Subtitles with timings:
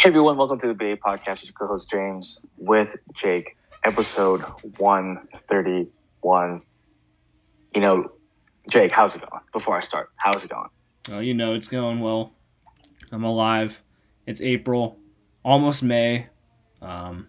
[0.00, 1.42] Hey everyone, welcome to the BA Podcast.
[1.42, 4.40] It's your co-host James with Jake, episode
[4.78, 6.62] one thirty-one.
[7.74, 8.10] You know,
[8.66, 9.42] Jake, how's it going?
[9.52, 10.70] Before I start, how's it going?
[11.10, 12.32] Oh, you know it's going well.
[13.12, 13.82] I'm alive.
[14.24, 14.98] It's April,
[15.44, 16.28] almost May.
[16.80, 17.28] Um,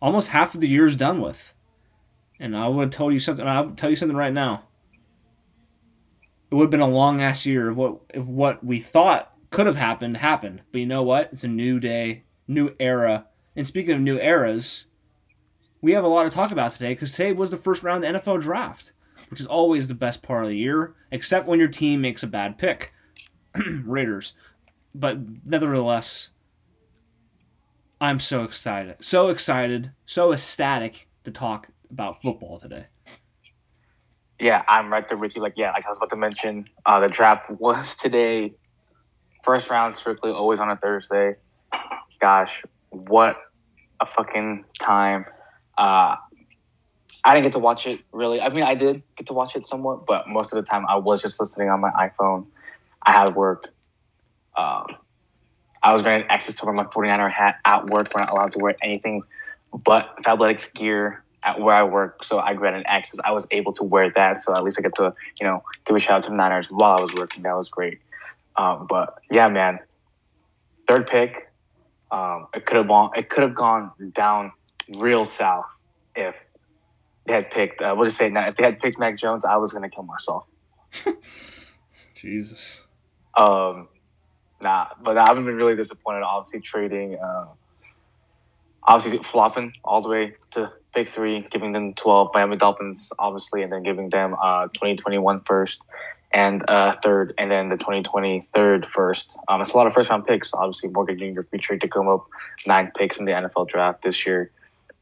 [0.00, 1.52] almost half of the year is done with,
[2.40, 3.46] and I would tell you something.
[3.46, 4.62] I would tell you something right now.
[6.50, 9.66] It would have been a long ass year of what if what we thought could
[9.66, 10.62] have happened happened.
[10.72, 11.28] But you know what?
[11.32, 13.26] It's a new day, new era.
[13.54, 14.86] And speaking of new eras,
[15.80, 18.12] we have a lot to talk about today because today was the first round of
[18.12, 18.92] the NFL draft,
[19.30, 22.26] which is always the best part of the year, except when your team makes a
[22.26, 22.92] bad pick.
[23.84, 24.32] Raiders.
[24.94, 26.30] But nevertheless,
[28.00, 28.96] I'm so excited.
[29.00, 32.86] So excited, so ecstatic to talk about football today.
[34.40, 35.42] Yeah, I'm right there with you.
[35.42, 38.52] Like, yeah, like I was about to mention, uh, the draft was today.
[39.42, 41.36] First round strictly always on a Thursday.
[42.20, 43.40] Gosh, what
[44.00, 45.24] a fucking time.
[45.76, 46.16] Uh,
[47.24, 48.40] I didn't get to watch it really.
[48.40, 50.96] I mean, I did get to watch it somewhat, but most of the time I
[50.96, 52.46] was just listening on my iPhone.
[53.04, 53.68] I had work.
[54.56, 54.86] Um,
[55.82, 58.08] I was granted access to wear my 49er hat at work.
[58.14, 59.22] We're not allowed to wear anything
[59.72, 62.22] but Fabletics gear at where I work.
[62.22, 63.18] So I granted access.
[63.24, 64.36] I was able to wear that.
[64.36, 66.68] So at least I get to, you know, give a shout out to the Niners
[66.68, 67.42] while I was working.
[67.42, 68.00] That was great.
[68.56, 69.78] Um, but yeah, man,
[70.86, 71.48] third pick.
[72.10, 73.10] Um, it could have gone.
[73.16, 74.52] It could have gone down
[74.98, 75.82] real south
[76.14, 76.34] if
[77.26, 77.80] they had picked.
[77.80, 78.46] Uh, what do you say now?
[78.48, 80.44] If they had picked Mac Jones, I was gonna kill myself.
[82.14, 82.86] Jesus.
[83.36, 83.88] Um,
[84.62, 86.22] nah, but I've been really disappointed.
[86.22, 87.16] Obviously, trading.
[87.16, 87.46] Uh,
[88.82, 93.72] obviously, flopping all the way to pick three, giving them twelve Miami Dolphins, obviously, and
[93.72, 95.82] then giving them uh 2021 first
[96.32, 99.38] and uh, third, and then the 2020 third first.
[99.48, 100.54] Um, it's a lot of first round picks.
[100.54, 101.42] Obviously, Morgan Jr.
[101.42, 102.26] featured to come up
[102.66, 104.50] nine picks in the NFL draft this year,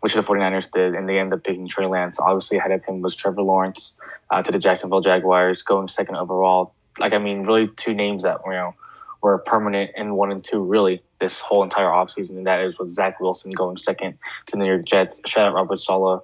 [0.01, 2.19] which the 49ers did, and they ended up picking Trey Lance.
[2.19, 3.99] Obviously, ahead of him was Trevor Lawrence
[4.31, 6.75] uh, to the Jacksonville Jaguars, going second overall.
[6.99, 8.75] Like, I mean, really two names that, you know,
[9.23, 12.89] were permanent in one and two, really, this whole entire offseason, and that is with
[12.89, 15.23] Zach Wilson going second to the New York Jets.
[15.29, 16.23] Shout out Robert Saleh.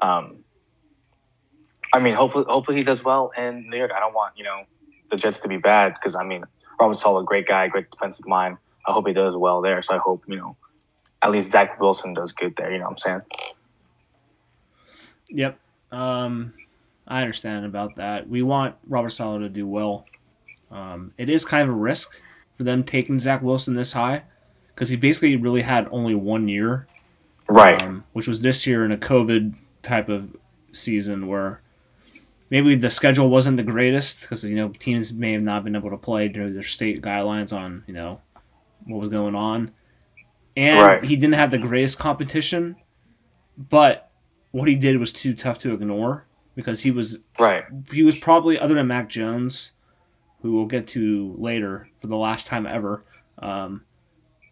[0.00, 0.38] Um,
[1.96, 3.90] I mean, hopefully, hopefully he does well in New York.
[3.94, 4.64] I don't want you know
[5.08, 6.44] the Jets to be bad because I mean,
[6.78, 8.58] Robert Saleh, great guy, great defensive mind.
[8.86, 9.80] I hope he does well there.
[9.80, 10.56] So I hope you know
[11.22, 12.70] at least Zach Wilson does good there.
[12.70, 13.20] You know what I'm saying?
[15.28, 15.58] Yep.
[15.90, 16.52] Um,
[17.08, 18.28] I understand about that.
[18.28, 20.04] We want Robert Saleh to do well.
[20.70, 22.20] Um, it is kind of a risk
[22.54, 24.22] for them taking Zach Wilson this high
[24.74, 26.86] because he basically really had only one year,
[27.48, 27.80] right?
[27.80, 30.36] Um, which was this year in a COVID type of
[30.72, 31.60] season where
[32.50, 35.90] maybe the schedule wasn't the greatest because you know teams may have not been able
[35.90, 38.20] to play due to their state guidelines on you know
[38.84, 39.72] what was going on,
[40.56, 41.02] and Right.
[41.02, 42.76] he didn't have the greatest competition,
[43.56, 44.10] but
[44.52, 46.24] what he did was too tough to ignore
[46.54, 47.64] because he was Right.
[47.92, 49.72] he was probably other than Mac Jones,
[50.42, 53.04] who we'll get to later for the last time ever.
[53.38, 53.82] Um,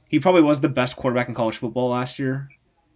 [0.09, 2.49] he probably was the best quarterback in college football last year.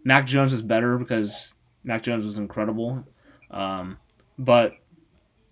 [0.04, 1.54] Mac Jones is better because
[1.84, 3.04] Mac Jones was incredible,
[3.50, 3.98] um,
[4.38, 4.74] but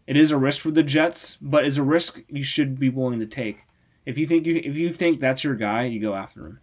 [0.07, 1.37] it is a risk for the Jets.
[1.41, 3.63] But it's a risk you should be willing to take.
[4.05, 6.61] If you think you if you think that's your guy, you go after him.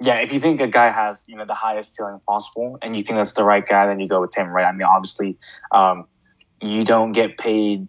[0.00, 3.02] Yeah, if you think a guy has you know the highest ceiling possible, and you
[3.02, 4.66] think that's the right guy, then you go with him, right?
[4.66, 5.38] I mean, obviously,
[5.72, 6.06] um,
[6.60, 7.88] you don't get paid.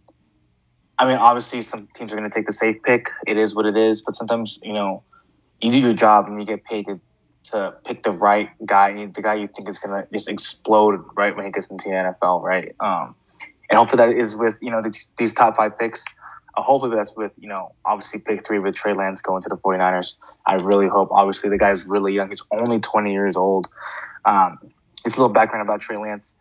[0.98, 3.10] I mean, obviously, some teams are going to take the safe pick.
[3.28, 4.02] It is what it is.
[4.02, 5.04] But sometimes, you know,
[5.62, 7.00] you do your job and you get paid to,
[7.52, 11.46] to pick the right guy, the guy you think is to just explode right when
[11.46, 12.76] he gets into the NFL, right?
[12.80, 13.16] Um,
[13.70, 16.04] and hopefully that is with you know these, these top five picks.
[16.58, 19.58] Uh, hopefully that's with you know obviously pick three with Trey Lance going to the
[19.58, 20.18] 49ers.
[20.46, 21.10] I really hope.
[21.12, 22.30] Obviously the guy's really young.
[22.30, 23.68] He's only 20 years old.
[24.26, 24.60] Um,
[25.04, 26.36] just a little background about Trey Lance.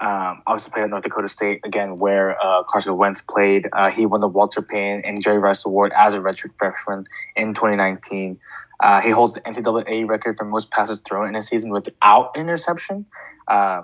[0.00, 3.68] Um, obviously played at North Dakota State again, where uh, Carson Wentz played.
[3.72, 7.06] Uh, he won the Walter Payton and Jerry Rice Award as a redshirt freshman
[7.36, 8.36] in 2019.
[8.82, 13.06] Uh, he holds the NCAA record for most passes thrown in a season without interception.
[13.46, 13.82] Uh,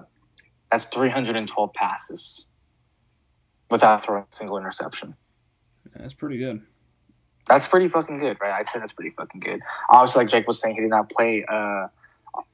[0.70, 2.46] that's 312 passes
[3.70, 5.14] without throwing a single interception.
[5.94, 6.62] That's pretty good.
[7.46, 8.52] That's pretty fucking good, right?
[8.52, 9.60] I'd say that's pretty fucking good.
[9.88, 11.44] Obviously, like Jake was saying, he did not play.
[11.48, 11.86] Uh,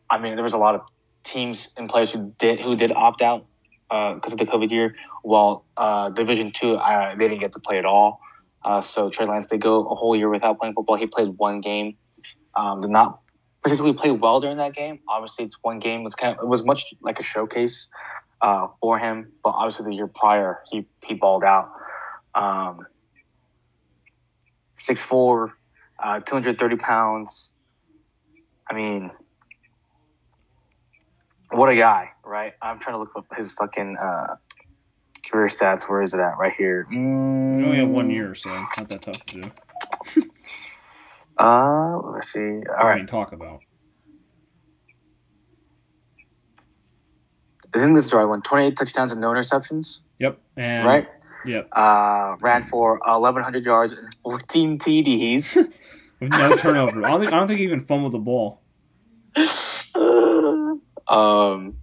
[0.09, 0.83] I mean, there was a lot of
[1.25, 3.47] teams and players who did who did opt out
[3.89, 4.95] because of the COVID year.
[5.23, 8.21] While uh, Division Two, uh, they didn't get to play at all.
[8.63, 10.97] Uh, so Trey Lance did go a whole year without playing football.
[10.97, 11.97] He played one game.
[12.57, 13.21] Um, did not
[13.63, 15.01] particularly play well during that game.
[15.09, 16.05] Obviously, it's one game.
[16.07, 17.89] It's kind of it was much like a showcase
[18.41, 19.33] uh, for him.
[19.43, 21.71] But obviously, the year prior, he he balled out.
[22.35, 22.87] Um,
[24.77, 25.57] six four,
[26.03, 27.53] uh, 230 pounds.
[28.69, 29.11] I mean,
[31.51, 32.53] what a guy, right?
[32.61, 34.37] I'm trying to look up his fucking uh,
[35.31, 35.89] career stats.
[35.89, 36.37] Where is it at?
[36.39, 36.87] Right here.
[36.91, 39.51] Mm, You only have one year, so not that tough to do.
[41.39, 42.41] Uh, let's see.
[42.41, 43.09] All I right.
[43.09, 43.61] talk about.
[47.75, 48.41] Isn't this is the right one?
[48.43, 50.39] 28 touchdowns and no interceptions, Yep.
[50.57, 51.09] And right?
[51.45, 51.69] Yep.
[51.73, 55.57] Uh, ran for 1,100 yards and 14 TDs.
[56.21, 57.05] With no turnover.
[57.05, 58.63] I don't think I don't think he even fumbled the ball.
[61.09, 61.77] um,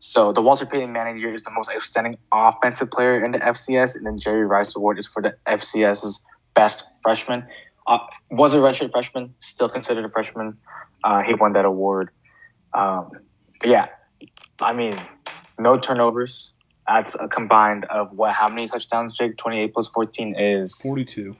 [0.00, 3.30] so the Walter Payton Man of the Year is the most outstanding offensive player in
[3.30, 7.46] the FCS, and then Jerry Rice Award is for the FCS's best freshman.
[7.90, 7.98] Uh,
[8.30, 10.56] was a redshirt freshman, still considered a freshman.
[11.02, 12.10] Uh, he won that award.
[12.72, 13.10] Um,
[13.64, 13.86] yeah,
[14.60, 14.96] I mean,
[15.58, 16.54] no turnovers.
[16.86, 18.32] That's a combined of what?
[18.32, 19.36] How many touchdowns, Jake?
[19.36, 21.36] Twenty-eight plus fourteen is Forty-two.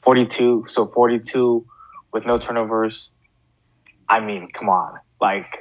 [0.00, 1.64] 42 so 42
[2.12, 3.12] with no turnovers
[4.08, 5.58] i mean come on like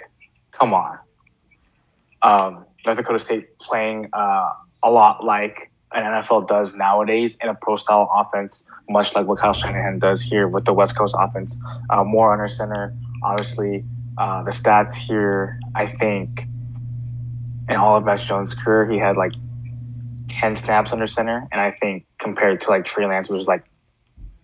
[0.52, 0.98] come on
[2.22, 4.50] um north dakota state playing uh,
[4.84, 9.40] a lot like an nfl does nowadays in a pro style offense much like what
[9.40, 12.94] kyle shanahan does here with the west coast offense uh, more under center
[13.24, 13.84] obviously
[14.18, 16.48] uh, the stats here i think
[17.70, 19.34] in all of Mac Jones' career, he had like
[20.28, 21.48] 10 snaps under center.
[21.52, 23.64] And I think compared to like Trey Lance, which is like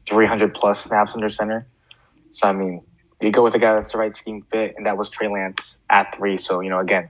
[0.08, 1.66] 300 plus snaps under center.
[2.30, 2.82] So, I mean,
[3.20, 5.82] you go with a guy that's the right scheme fit, and that was Trey Lance
[5.90, 6.38] at three.
[6.38, 7.10] So, you know, again,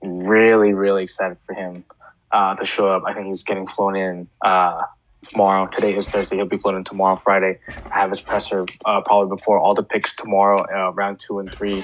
[0.00, 1.84] really, really excited for him
[2.32, 3.04] uh, to show up.
[3.06, 4.82] I think he's getting flown in uh,
[5.28, 5.66] tomorrow.
[5.66, 6.36] Today is Thursday.
[6.36, 7.58] He'll be flown in tomorrow, Friday.
[7.90, 11.50] I have his presser uh, probably before all the picks tomorrow, uh, round two and
[11.50, 11.82] three.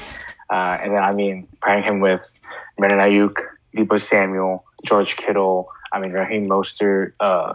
[0.51, 2.35] Uh, and then, I mean, pairing him with
[2.79, 3.35] Brandon Aiyuk,
[3.77, 7.55] Deebo Samuel, George Kittle, I mean, Raheem Mostert, uh,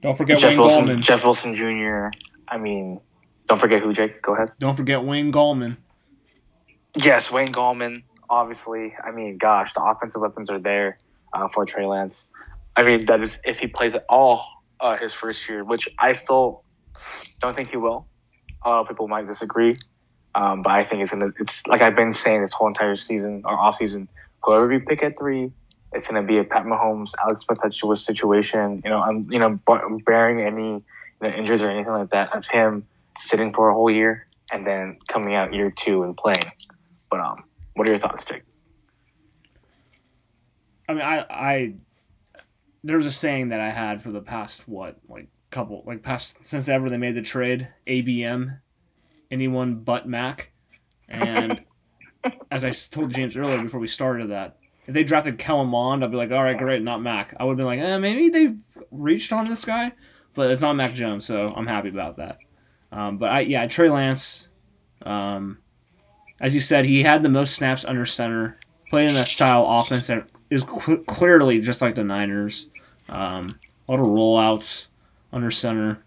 [0.00, 1.02] Don't forget Jeff Wayne Wilson, Gallman.
[1.02, 2.08] Jeff Wilson Jr.
[2.46, 3.00] I mean,
[3.48, 4.22] don't forget who, Jake.
[4.22, 4.52] Go ahead.
[4.58, 5.76] Don't forget Wayne Gallman.
[6.94, 8.02] Yes, Wayne Gallman.
[8.30, 10.96] Obviously, I mean, gosh, the offensive weapons are there
[11.32, 12.32] uh, for Trey Lance.
[12.76, 14.46] I mean, that is if he plays at all
[14.80, 16.62] uh, his first year, which I still
[17.40, 18.06] don't think he will.
[18.62, 19.76] A lot of people might disagree,
[20.34, 21.32] um, but I think it's gonna.
[21.38, 24.08] It's like I've been saying this whole entire season or off season.
[24.42, 25.52] Whoever we pick at three,
[25.92, 28.82] it's gonna be a Pat Mahomes, Alex Smith situation.
[28.84, 29.58] You know, I'm you know
[30.04, 30.82] bearing any you
[31.22, 32.86] know, injuries or anything like that of him
[33.20, 36.36] sitting for a whole year and then coming out year two and playing.
[37.10, 37.44] But um,
[37.78, 38.42] what are your thoughts, Jake?
[40.88, 41.74] I mean, I, I,
[42.82, 46.68] there's a saying that I had for the past what, like couple, like past since
[46.68, 48.58] ever they made the trade, ABM,
[49.30, 50.50] anyone but Mac,
[51.08, 51.64] and
[52.50, 56.10] as I told James earlier before we started that, if they drafted Kellen Mond, I'd
[56.10, 57.34] be like, all right, great, not Mac.
[57.38, 58.58] I would have been like, eh, maybe they've
[58.90, 59.92] reached on this guy,
[60.34, 62.38] but it's not Mac Jones, so I'm happy about that.
[62.90, 64.48] Um, but I, yeah, Trey Lance,
[65.02, 65.58] um,
[66.40, 68.50] as you said, he had the most snaps under center
[68.90, 72.68] played in a style offense that is cl- clearly just like the Niners.
[73.10, 73.58] Um,
[73.88, 74.88] a lot of rollouts
[75.32, 76.02] under center,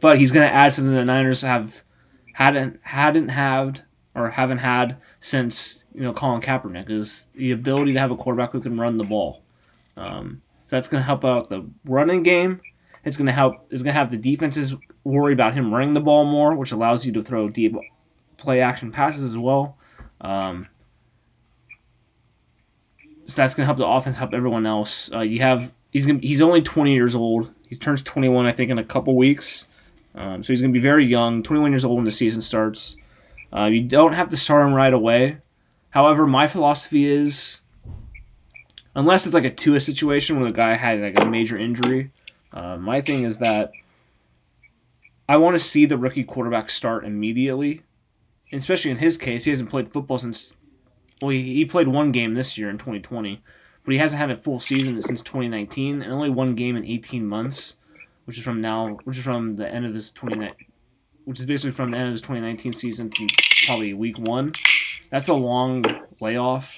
[0.00, 1.82] but he's going to add something the Niners have
[2.34, 3.82] hadn't hadn't had
[4.14, 8.52] or haven't had since you know Colin Kaepernick is the ability to have a quarterback
[8.52, 9.42] who can run the ball.
[9.96, 12.60] Um, that's going to help out the running game.
[13.04, 13.66] It's going to help.
[13.70, 14.74] It's going to have the defenses
[15.04, 17.74] worry about him running the ball more, which allows you to throw deep
[18.42, 19.76] play action passes as well.
[20.20, 20.68] Um,
[23.26, 25.10] so that's going to help the offense, help everyone else.
[25.12, 27.50] Uh, you have he's gonna, he's only 20 years old.
[27.68, 29.66] He turns 21, I think, in a couple weeks.
[30.14, 32.96] Um, so he's going to be very young, 21 years old when the season starts.
[33.54, 35.38] Uh, you don't have to start him right away.
[35.90, 37.60] However, my philosophy is,
[38.94, 42.12] unless it's like a Tua situation where the guy had like a major injury,
[42.52, 43.72] uh, my thing is that
[45.28, 47.82] I want to see the rookie quarterback start immediately.
[48.52, 50.56] Especially in his case, he hasn't played football since
[51.22, 53.42] well, he, he played one game this year in 2020,
[53.84, 57.26] but he hasn't had a full season since 2019, and only one game in 18
[57.26, 57.76] months,
[58.24, 60.52] which is from now, which is from the end of his 29,
[61.24, 63.26] which is basically from the end of his 2019 season to
[63.66, 64.52] probably week one.
[65.10, 65.84] That's a long
[66.20, 66.74] layoff,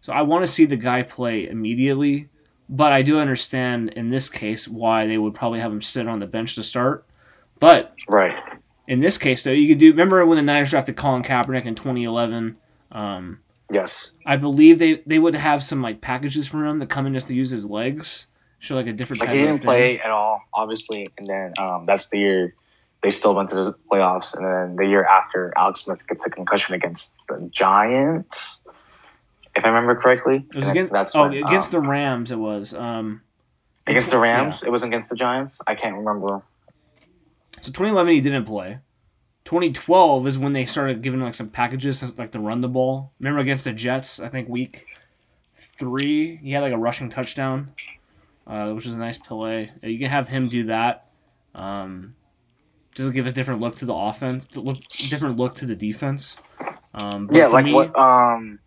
[0.00, 2.28] so I want to see the guy play immediately.
[2.68, 6.20] But I do understand in this case why they would probably have him sit on
[6.20, 7.04] the bench to start.
[7.60, 8.36] But Right.
[8.86, 9.90] In this case, though, you could do.
[9.90, 12.56] Remember when the Niners drafted Colin Kaepernick in 2011?
[12.90, 13.40] Um,
[13.72, 14.12] Yes.
[14.26, 17.28] I believe they, they would have some like packages for him to come in just
[17.28, 18.26] to use his legs,
[18.58, 19.20] show like a different.
[19.20, 22.54] Like he didn't play at all, obviously, and then um, that's the year
[23.02, 26.30] they still went to the playoffs, and then the year after Alex Smith gets a
[26.30, 28.62] concussion against the Giants,
[29.56, 30.44] if I remember correctly.
[30.54, 32.30] It was against, that's oh, when, against um, the Rams.
[32.30, 33.22] It was um,
[33.86, 34.62] against the Rams.
[34.62, 35.62] It was against the Giants.
[35.66, 36.42] I can't remember.
[37.62, 38.80] So 2011 he didn't play.
[39.44, 43.12] 2012 is when they started giving him like some packages like to run the ball.
[43.18, 44.86] Remember against the Jets, I think week
[45.54, 47.72] three, he had like a rushing touchdown,
[48.46, 49.72] uh, which was a nice play.
[49.82, 51.08] You can have him do that.
[51.54, 52.14] Um,
[52.94, 56.38] just give a different look to the offense, look different look to the defense.
[56.94, 58.58] Um, yeah, like me, what um,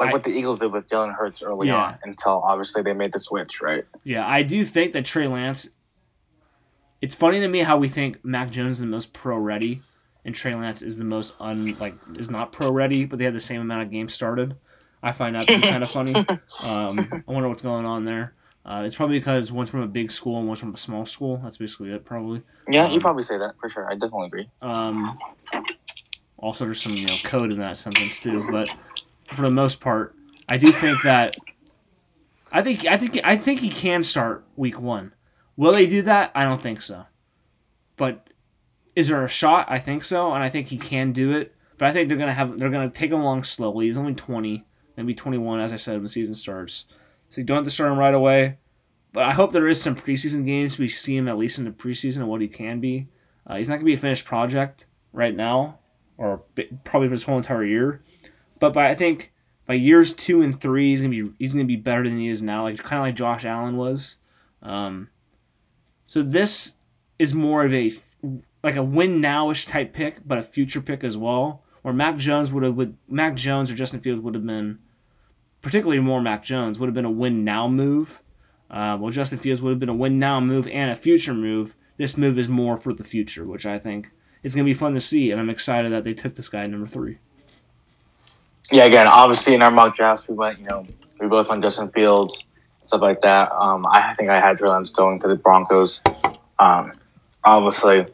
[0.00, 1.82] like I, what the Eagles did with Jalen Hurts early yeah.
[1.82, 3.84] on until obviously they made the switch, right?
[4.04, 5.70] Yeah, I do think that Trey Lance.
[7.00, 9.80] It's funny to me how we think Mac Jones is the most pro ready,
[10.24, 13.34] and Trey Lance is the most un like is not pro ready, but they have
[13.34, 14.56] the same amount of games started.
[15.02, 16.12] I find that to be kind of funny.
[16.64, 18.34] Um, I wonder what's going on there.
[18.66, 21.40] Uh, it's probably because one's from a big school and one's from a small school.
[21.42, 22.42] That's basically it, probably.
[22.68, 23.88] Yeah, um, you probably say that for sure.
[23.88, 24.50] I definitely agree.
[24.60, 25.14] Um,
[26.38, 28.68] also, there's some you know code in that sentence too, but
[29.26, 30.14] for the most part,
[30.48, 31.36] I do think that
[32.52, 35.12] I think I think I think he can start week one.
[35.58, 36.30] Will they do that?
[36.36, 37.06] I don't think so.
[37.96, 38.30] But
[38.94, 39.66] is there a shot?
[39.68, 41.52] I think so, and I think he can do it.
[41.76, 43.86] But I think they're gonna have they're gonna take him along slowly.
[43.86, 44.64] He's only twenty,
[44.96, 46.84] maybe twenty one, as I said when the season starts.
[47.28, 48.58] So you don't have to start him right away.
[49.12, 50.78] But I hope there is some preseason games.
[50.78, 53.08] We see him at least in the preseason and what he can be.
[53.44, 55.80] Uh, he's not to be a finished project right now,
[56.16, 56.42] or
[56.84, 58.04] probably for his whole entire year.
[58.60, 59.32] But by I think
[59.66, 62.42] by years two and three, he's gonna be he's gonna be better than he is
[62.42, 64.18] now, like kind of like Josh Allen was.
[64.62, 65.08] Um,
[66.08, 66.74] so this
[67.18, 67.92] is more of a
[68.64, 71.62] like a win nowish type pick, but a future pick as well.
[71.82, 74.80] Where Mac Jones would have would Mac Jones or Justin Fields would have been
[75.60, 78.22] particularly more Mac Jones, would have been a win now move.
[78.70, 81.74] Uh, well, Justin Fields would have been a win now move and a future move.
[81.98, 84.10] This move is more for the future, which I think
[84.42, 86.64] is going to be fun to see, and I'm excited that they took this guy
[86.64, 87.18] number three.
[88.70, 90.86] Yeah, again, obviously in our mock drafts, we went, you know,
[91.20, 92.44] we both went Justin Fields,
[92.88, 93.52] stuff like that.
[93.52, 96.00] Um, I think I had Trey Lance going to the Broncos.
[96.58, 96.92] Um,
[97.44, 98.06] obviously,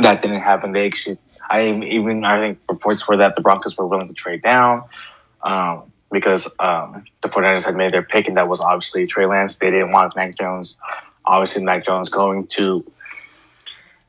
[0.00, 0.72] that didn't happen.
[0.72, 1.18] They actually,
[1.48, 4.84] I even I think reports were that the Broncos were willing to trade down.
[5.42, 9.58] Um, because um, the 49ers had made their pick, and that was obviously Trey Lance.
[9.58, 10.78] They didn't want Mac Jones.
[11.24, 12.90] Obviously, Mac Jones going to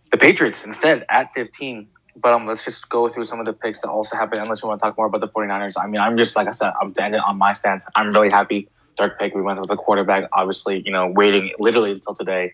[0.09, 1.87] the Patriots instead at 15.
[2.21, 4.67] But um, let's just go through some of the picks that also happened, unless you
[4.67, 5.75] want to talk more about the 49ers.
[5.81, 7.87] I mean, I'm just, like I said, I'm ended on my stance.
[7.95, 8.67] I'm really happy.
[8.97, 12.53] Third pick, we went with the quarterback, obviously, you know, waiting literally until today,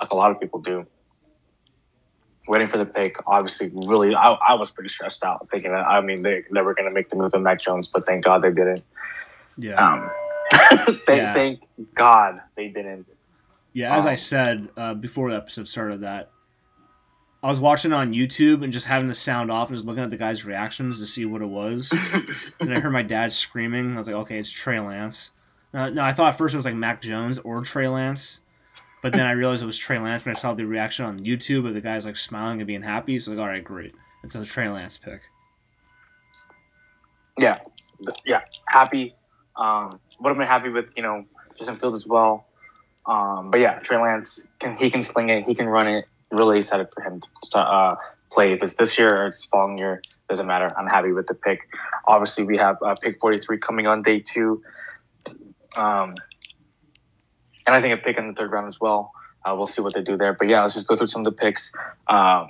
[0.00, 0.86] like a lot of people do
[2.46, 3.16] waiting for the pick.
[3.26, 5.86] Obviously, really, I, I was pretty stressed out thinking that.
[5.86, 8.24] I mean, they, they were going to make the move with Mac Jones, but thank
[8.24, 8.84] God they didn't.
[9.56, 9.74] Yeah.
[9.74, 10.10] Um,
[10.52, 11.32] thank, yeah.
[11.32, 11.62] thank
[11.94, 13.14] God they didn't.
[13.72, 16.30] Yeah, as um, I said uh, before the episode started, that
[17.42, 20.10] I was watching on YouTube and just having the sound off and just looking at
[20.10, 21.90] the guy's reactions to see what it was.
[22.60, 23.94] and I heard my dad screaming.
[23.94, 25.30] I was like, okay, it's Trey Lance.
[25.72, 28.40] Uh, no, I thought at first it was like Mac Jones or Trey Lance.
[29.02, 31.66] But then I realized it was Trey Lance when I saw the reaction on YouTube
[31.66, 33.18] of the guys like smiling and being happy.
[33.18, 33.94] So I was like, all right, great.
[34.22, 35.22] It's a Trey Lance pick.
[37.38, 37.58] Yeah,
[38.26, 39.14] yeah, happy.
[39.56, 41.24] Um, would have been happy with you know
[41.56, 42.46] Justin Fields as well.
[43.06, 46.04] Um, but yeah, Trey Lance can he can sling it, he can run it.
[46.32, 47.20] Really excited for him
[47.50, 47.96] to uh,
[48.30, 48.52] play.
[48.52, 50.70] If it's this year or it's following year, doesn't matter.
[50.78, 51.68] I'm happy with the pick.
[52.06, 54.62] Obviously, we have uh, pick 43 coming on day two.
[55.76, 56.14] Um,
[57.66, 59.12] and I think a pick in the third round as well.
[59.44, 60.32] Uh, we'll see what they do there.
[60.32, 61.72] But yeah, let's just go through some of the picks.
[62.06, 62.48] Um,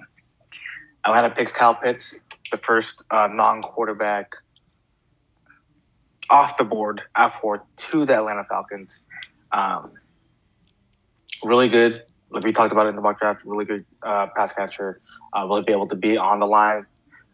[1.04, 4.34] Atlanta picks Kyle Pitts, the first uh, non-quarterback
[6.28, 9.08] off the board at four to the Atlanta Falcons.
[9.52, 9.92] Um,
[11.44, 12.02] really good.
[12.30, 13.42] Like we talked about it in the mock draft.
[13.44, 15.00] Really good uh, pass catcher.
[15.32, 16.87] Uh, will he be able to be on the line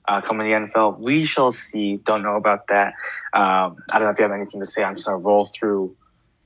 [0.09, 0.99] uh, coming in the NFL?
[0.99, 1.97] We shall see.
[1.99, 2.95] Don't know about that.
[3.33, 4.83] Um, I don't know if you have anything to say.
[4.83, 5.97] I'm just gonna roll through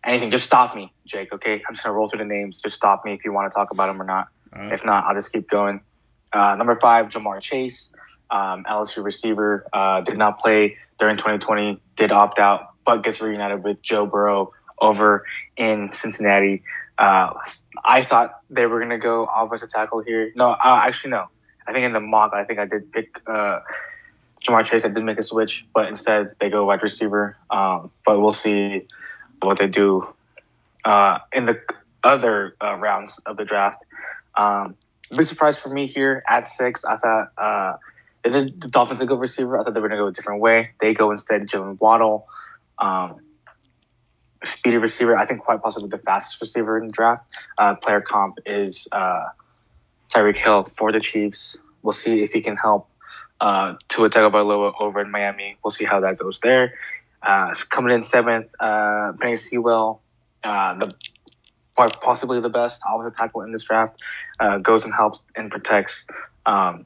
[0.04, 1.32] anything, just stop me, Jake.
[1.32, 2.60] Okay, I'm just gonna roll through the names.
[2.60, 4.28] Just stop me if you want to talk about them or not.
[4.54, 4.72] Right.
[4.72, 5.80] If not, I'll just keep going.
[6.32, 7.92] Uh, number five, Ja'Marr Chase,
[8.30, 13.64] um, LSU receiver, uh, did not play during 2020, did opt out, but gets reunited
[13.64, 15.24] with Joe Burrow over
[15.56, 16.62] in Cincinnati.
[17.00, 17.32] Uh,
[17.82, 20.32] I thought they were gonna go offensive tackle here.
[20.36, 21.28] No, uh, actually no.
[21.66, 23.60] I think in the mock, I think I did pick uh,
[24.42, 24.84] Ja'Marr Chase.
[24.84, 27.36] I did make a switch, but instead they go wide receiver.
[27.50, 28.86] Um, but we'll see
[29.40, 30.06] what they do
[30.84, 31.60] uh, in the
[32.04, 33.84] other uh, rounds of the draft.
[34.36, 34.76] Um,
[35.10, 36.84] big surprise for me here at six.
[36.84, 37.72] I thought uh,
[38.24, 39.58] the Dolphins a good receiver.
[39.58, 40.70] I thought they were going to go a different way.
[40.80, 42.26] They go instead Jaylen Waddle,
[42.78, 43.20] um,
[44.44, 45.16] speedy receiver.
[45.16, 47.24] I think quite possibly the fastest receiver in the draft.
[47.58, 49.28] Uh, player comp is uh,
[50.08, 51.60] Tyreek Hill for the Chiefs.
[51.82, 52.88] We'll see if he can help
[53.40, 55.56] uh, Tua Tagovailoa over in Miami.
[55.64, 56.74] We'll see how that goes there.
[57.22, 60.02] Uh, coming in seventh, uh, Penei Sewell,
[60.44, 60.94] uh, the
[61.76, 64.02] possibly the best offensive tackle in this draft,
[64.38, 66.06] uh, goes and helps and protects
[66.44, 66.84] um,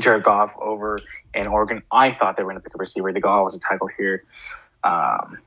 [0.00, 0.98] Jared Goff over
[1.34, 1.82] in Oregon.
[1.90, 3.12] I thought they were going to pick a receiver.
[3.12, 4.24] They go offensive tackle here.
[4.82, 5.38] Um,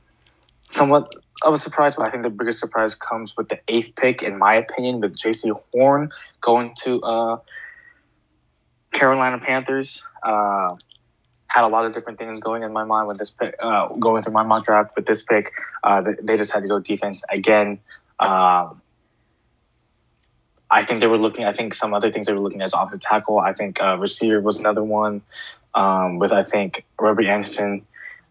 [0.70, 4.24] somewhat of a surprise, but I think the biggest surprise comes with the eighth pick,
[4.24, 7.38] in my opinion, with Jaycee Horn going to uh,
[8.92, 10.08] Carolina Panthers.
[10.24, 10.76] Uh,
[11.48, 14.22] had a lot of different things going in my mind with this pick, uh, going
[14.22, 15.54] through my mock draft with this pick.
[15.84, 17.80] Uh, they just had to go defense again.
[18.20, 18.82] Um,
[20.70, 21.46] I think they were looking.
[21.46, 23.40] I think some other things they were looking at as offensive tackle.
[23.40, 25.22] I think uh, receiver was another one.
[25.74, 27.86] Um, with I think Robert Anderson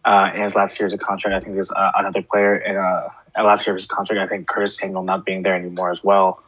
[0.07, 1.35] uh, in his last year's contract.
[1.35, 3.09] I think there's uh, another player in uh,
[3.45, 4.21] last year's contract.
[4.21, 6.43] I think Curtis Samuel not being there anymore as well.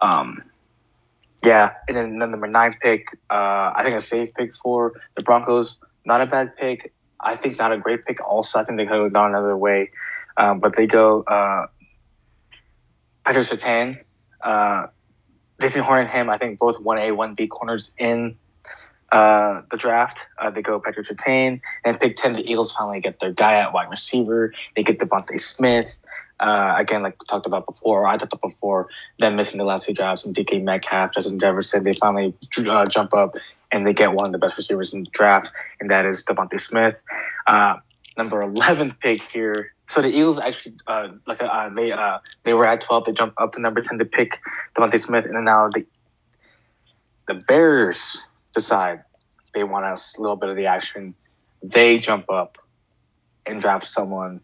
[0.00, 0.42] Um,
[1.44, 5.22] yeah, and then the number nine pick, uh, I think a safe pick for the
[5.22, 5.78] Broncos.
[6.04, 6.92] Not a bad pick.
[7.20, 8.26] I think not a great pick.
[8.26, 9.90] Also, I think they could have gone another way,
[10.38, 11.66] um, but they go uh,
[13.24, 14.02] Patrick Surtain.
[14.40, 14.86] Uh,
[15.60, 18.36] Jason Horn and him, I think both one A, one B corners in
[19.12, 20.26] uh, the draft.
[20.38, 22.34] Uh, they go Patrick Surtain and pick 10.
[22.34, 24.52] The Eagles finally get their guy at wide receiver.
[24.76, 25.98] They get DeVonta Smith.
[26.38, 28.88] Uh, again, like we talked about before, I talked about before,
[29.18, 31.82] them missing the last two drafts and DK Metcalf, Justin Jefferson.
[31.82, 32.34] They finally
[32.66, 33.34] uh, jump up
[33.70, 36.58] and they get one of the best receivers in the draft, and that is DeVonta
[36.58, 37.02] Smith.
[37.46, 37.76] Uh,
[38.16, 39.72] number 11 pick here.
[39.86, 43.04] So the Eagles actually, uh, like uh, they uh, they were at 12.
[43.04, 44.38] They jump up to number 10 to pick
[44.74, 45.84] DeVonta Smith, and then now the
[47.26, 49.04] the Bears decide
[49.52, 51.14] they want a little bit of the action,
[51.62, 52.58] they jump up
[53.46, 54.40] and draft someone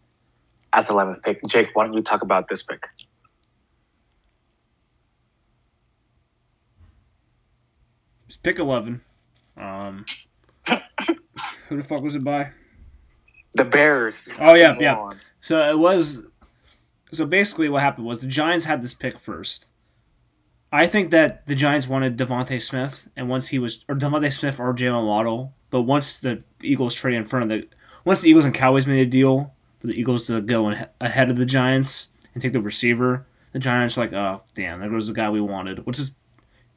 [0.73, 1.41] at the 11th pick.
[1.47, 2.87] Jake, why don't you talk about this pick?
[8.27, 9.01] It's pick 11.
[9.55, 10.05] Um,
[11.69, 12.51] who the fuck was it by?
[13.53, 14.27] The Bears.
[14.39, 15.09] Oh, yeah, yeah.
[15.41, 16.21] So it was.
[17.13, 19.65] So basically, what happened was the Giants had this pick first
[20.71, 24.59] I think that the Giants wanted DeVonta Smith, and once he was, or DeVonta Smith
[24.59, 27.67] or Jaylen Waddle, but once the Eagles traded in front of the,
[28.03, 31.29] once the Eagles and Cowboys made a deal for the Eagles to go in, ahead
[31.29, 35.13] of the Giants and take the receiver, the Giants like, oh damn, there goes the
[35.13, 36.13] guy we wanted, which is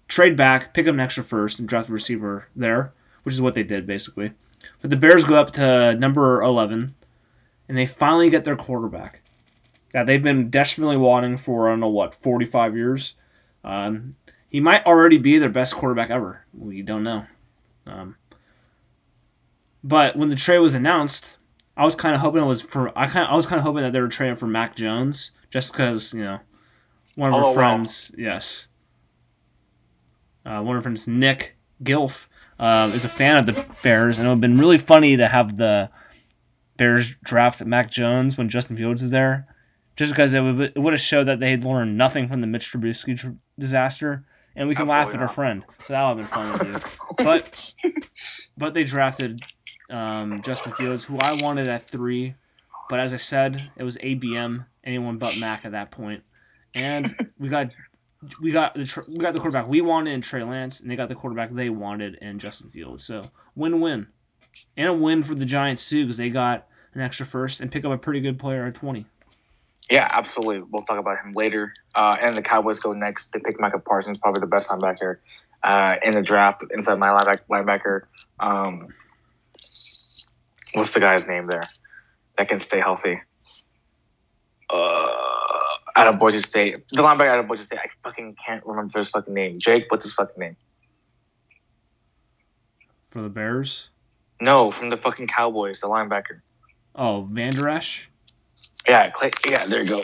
[0.07, 2.93] trade back, pick up an extra first, and draft the receiver there,
[3.25, 4.33] which is what they did basically.
[4.81, 6.95] But the Bears go up to number eleven,
[7.69, 9.23] and they finally get their quarterback.
[9.93, 13.15] Yeah, they've been desperately wanting for I don't know what forty five years
[13.65, 14.17] um,
[14.49, 16.45] he might already be their best quarterback ever.
[16.53, 17.27] We don't know.
[17.87, 18.17] Um,
[19.83, 21.39] but when the trade was announced,
[21.77, 22.97] I was kind of hoping it was for.
[22.99, 25.73] I kind I was kind of hoping that they were trading for Mac Jones, just
[25.73, 26.41] because you know,
[27.15, 28.25] one of oh, our friends, wow.
[28.25, 28.67] yes,
[30.45, 32.27] uh, one of our friends, Nick Gilf,
[32.59, 35.29] uh, is a fan of the Bears, and it would have been really funny to
[35.29, 35.91] have the
[36.77, 39.47] Bears draft Mac Jones when Justin Fields is there
[40.01, 42.47] just because it would, it would have showed that they had learned nothing from the
[42.47, 44.25] Mitch Trubisky tr- disaster,
[44.57, 45.29] and we can Absolutely laugh at not.
[45.29, 45.65] our friend.
[45.87, 46.87] So that would have been fun to do.
[47.25, 47.75] but
[48.57, 49.41] but they drafted
[49.91, 52.35] um, Justin Fields, who I wanted at three,
[52.89, 56.23] but as I said, it was ABM, anyone but Mac at that point,
[56.75, 57.07] and
[57.39, 57.75] we got
[58.41, 61.09] we got the we got the quarterback we wanted in Trey Lance, and they got
[61.09, 63.05] the quarterback they wanted in Justin Fields.
[63.05, 64.09] So win win,
[64.77, 67.85] and a win for the Giants too because they got an extra first and pick
[67.85, 69.07] up a pretty good player at twenty.
[69.91, 70.63] Yeah, absolutely.
[70.71, 71.73] We'll talk about him later.
[71.95, 73.33] Uh, and the Cowboys go next.
[73.33, 75.17] They pick Micah Parsons, probably the best linebacker
[75.65, 77.09] uh, in the draft, inside my
[77.51, 78.03] linebacker.
[78.39, 78.95] Um,
[80.75, 81.65] what's the guy's name there
[82.39, 83.21] that can stay healthy?
[84.73, 85.09] Uh,
[85.97, 86.87] out of Boise State.
[86.89, 87.81] The linebacker out of Boise State.
[87.81, 89.59] I fucking can't remember his fucking name.
[89.59, 90.57] Jake, what's his fucking name?
[93.11, 93.89] For the Bears?
[94.41, 96.43] No, from the fucking Cowboys, the linebacker.
[96.95, 98.09] Oh, Vander Esch?
[98.89, 100.03] Yeah, Clay, yeah, there you go.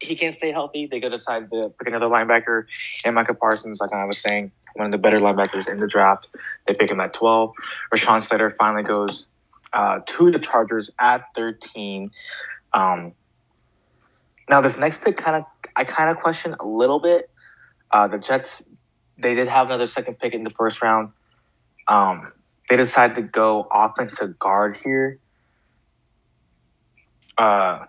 [0.00, 0.86] He can't stay healthy.
[0.86, 2.64] They go decide to pick another linebacker.
[3.04, 6.28] And Micah Parsons, like I was saying, one of the better linebackers in the draft.
[6.66, 7.52] They pick him at 12.
[7.94, 9.26] Rashawn Slater finally goes
[9.72, 12.10] uh, to the Chargers at 13.
[12.72, 13.12] Um,
[14.48, 15.44] now, this next pick kind of
[15.76, 17.30] I kind of question a little bit.
[17.90, 18.68] Uh, the Jets,
[19.18, 21.12] they did have another second pick in the first round.
[21.88, 22.32] Um,
[22.68, 25.18] they decided to go offensive guard here.
[27.38, 27.86] Uh,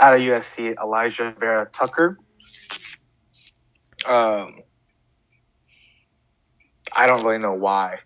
[0.00, 2.18] out of USC, Alijah Vera-Tucker.
[4.06, 4.60] Um,
[6.96, 7.98] I don't really know why,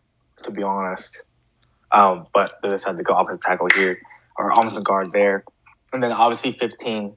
[0.42, 1.24] to be honest.
[1.90, 3.98] Um, but they decided to go offensive tackle here,
[4.37, 5.44] or offensive guard there.
[5.92, 7.14] And then obviously 15,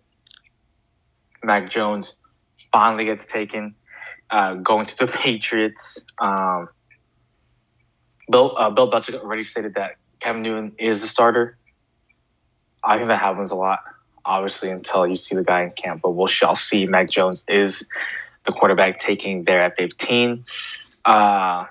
[1.44, 2.18] Mac Jones
[2.74, 3.76] finally gets taken,
[4.30, 6.06] uh, going to the Patriots.
[6.20, 6.68] Um,
[8.30, 11.58] Bill, uh, Bill Belichick already stated that Cam Newton is the starter.
[12.84, 13.80] I think that happens a lot.
[14.26, 16.02] Obviously until you see the guy in camp.
[16.02, 16.86] But we'll shall see.
[16.86, 17.88] Mac Jones is
[18.44, 20.46] the quarterback taking there at 15.
[21.06, 21.66] Uh,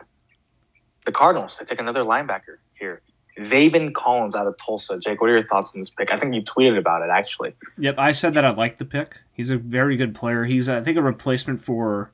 [1.04, 3.02] the Cardinals, they take another linebacker here.
[3.40, 4.98] Zaven Collins out of Tulsa.
[4.98, 6.12] Jake, what are your thoughts on this pick?
[6.12, 7.54] I think you tweeted about it actually.
[7.78, 9.18] Yep, I said that I like the pick.
[9.32, 10.44] He's a very good player.
[10.44, 12.12] He's I think a replacement for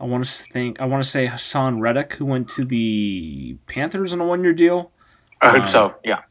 [0.00, 4.12] I want to think I want to say Haason Reddick, who went to the Panthers
[4.12, 4.90] on a one year deal.
[5.40, 5.94] I heard um, so.
[6.04, 6.22] Yeah.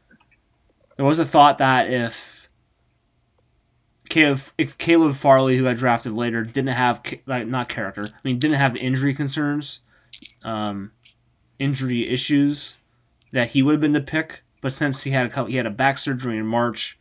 [0.96, 2.39] There was a thought that if
[4.10, 8.38] Caleb, if Caleb Farley, who I drafted later, didn't have like not character, I mean,
[8.38, 9.80] didn't have injury concerns,
[10.42, 10.92] um,
[11.58, 12.78] injury issues,
[13.32, 14.42] that he would have been the pick.
[14.60, 16.98] But since he had a couple, he had a back surgery in March,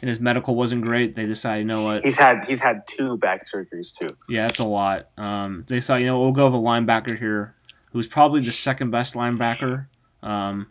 [0.00, 2.04] and his medical wasn't great, they decided, you know what?
[2.04, 4.16] He's had he's had two back surgeries too.
[4.28, 5.08] Yeah, that's a lot.
[5.16, 7.56] Um, they thought, you know, we'll go with a linebacker here,
[7.92, 9.86] who's probably the second best linebacker
[10.22, 10.68] um,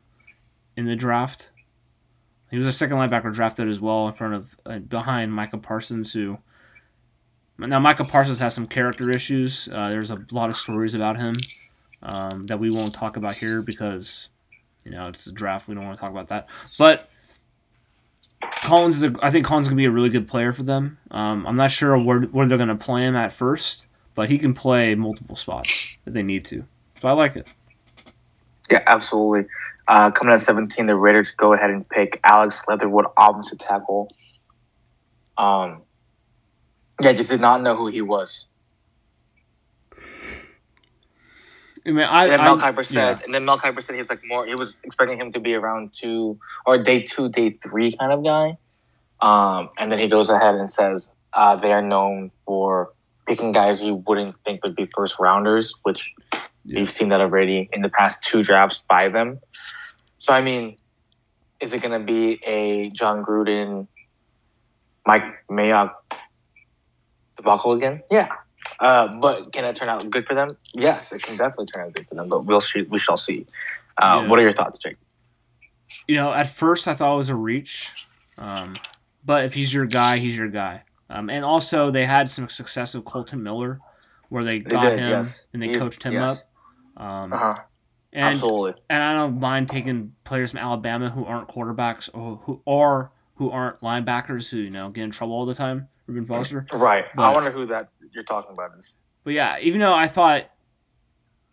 [0.78, 1.50] in the draft.
[2.50, 6.14] He was a second linebacker drafted as well in front of uh, behind Micah Parsons,
[6.14, 6.38] who
[7.58, 9.68] now Micah Parsons has some character issues.
[9.72, 11.34] Uh, there's a lot of stories about him
[12.04, 14.30] um, that we won't talk about here because
[14.86, 15.68] you know it's a draft.
[15.68, 16.48] We don't want to talk about that.
[16.78, 17.10] But
[18.42, 20.98] Collins is a, I think Collins is gonna be a really good player for them.
[21.12, 24.54] Um, I'm not sure where where they're gonna play him at first, but he can
[24.54, 26.66] play multiple spots if they need to.
[27.02, 27.48] So I like it.
[28.70, 29.48] Yeah, absolutely.
[29.88, 34.14] Uh, coming at 17, the Raiders go ahead and pick Alex Leatherwood, offensive tackle.
[35.38, 35.84] Um,
[37.02, 38.48] yeah, just did not know who he was.
[41.86, 43.24] I mean, I, and then Mel Kiper said, yeah.
[43.24, 44.46] and then Mel Kiper said he was like more.
[44.46, 48.26] He was expecting him to be around two or day two, day three kind of
[48.26, 48.58] guy.
[49.22, 52.92] Um, and then he goes ahead and says uh, they are known for
[53.26, 56.14] picking guys you wouldn't think would be first rounders, which
[56.68, 56.80] yeah.
[56.80, 59.40] We've seen that already in the past two drafts by them.
[60.18, 60.76] So I mean,
[61.62, 63.88] is it going to be a Jon Gruden,
[65.06, 65.94] Mike Mayock
[67.38, 68.04] debacle again?
[68.12, 68.28] Yeah.
[68.80, 70.58] Uh, but can it turn out good for them?
[70.74, 72.28] Yes, it can definitely turn out good for them.
[72.28, 73.48] But we'll see, we shall see.
[73.98, 74.28] Uh, yeah.
[74.28, 74.98] What are your thoughts, Jake?
[76.06, 77.90] You know, at first I thought it was a reach,
[78.38, 78.76] um,
[79.26, 80.84] but if he's your guy, he's your guy.
[81.10, 83.80] Um, and also, they had some success with Kolton Miller,
[84.28, 85.48] where they, they got did, him yes.
[85.54, 86.44] and they he's, coached him yes.
[86.44, 86.50] up.
[86.98, 87.58] Um, uh-huh.
[88.14, 88.74] And, Absolutely.
[88.90, 93.52] And I don't mind taking players from Alabama who aren't quarterbacks or who are who
[93.52, 95.88] aren't linebackers who you know get in trouble all the time.
[96.08, 96.66] Reuben Foster.
[96.74, 97.08] Right.
[97.16, 98.96] But, I wonder who that you're talking about is.
[99.24, 100.50] But yeah, even though I thought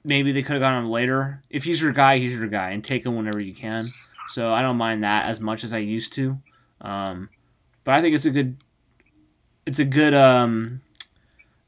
[0.05, 2.85] maybe they could have gotten him later, if he's your guy, he's your guy, and
[2.85, 3.83] take him whenever you can.
[4.29, 6.39] So I don't mind that as much as I used to.
[6.81, 7.31] Um,
[7.83, 8.57] but I think it's a good,
[9.67, 10.83] it's a good um,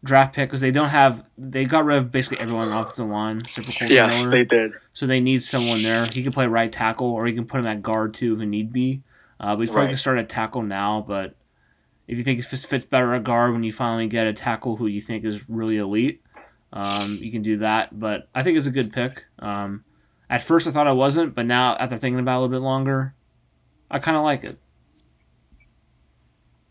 [0.06, 3.08] draft pick because they don't have they got rid of basically everyone on the offensive
[3.08, 3.42] line
[3.88, 4.72] Yes, they did.
[4.92, 6.04] So they need someone there.
[6.06, 8.46] He can play right tackle or he can put him at guard too if he
[8.46, 9.02] need be.
[9.38, 9.86] Uh, but he's probably right.
[9.88, 11.04] gonna start at tackle now.
[11.06, 11.34] But
[12.08, 14.86] if you think it fits better at guard when you finally get a tackle who
[14.86, 16.22] you think is really elite,
[16.72, 17.98] um, you can do that.
[17.98, 19.24] But I think it's a good pick.
[19.38, 19.84] Um,
[20.30, 22.64] at first I thought I wasn't, but now after thinking about it a little bit
[22.64, 23.14] longer,
[23.90, 24.58] I kind of like it.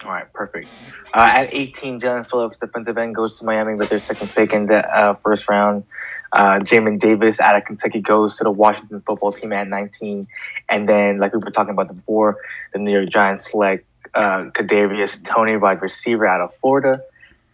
[0.04, 0.68] All right, perfect.
[1.14, 4.66] Uh, at 18, Jaelan Phillips, defensive end, goes to Miami with their second pick in
[4.66, 5.86] the uh, first round.
[6.34, 10.28] Uh, Jamin Davis out of Kentucky goes to the Washington football team at 19.
[10.68, 12.38] And then, like we were talking about before,
[12.74, 17.02] the New York Giants select uh, Kadarius Toney, wide receiver out of Florida.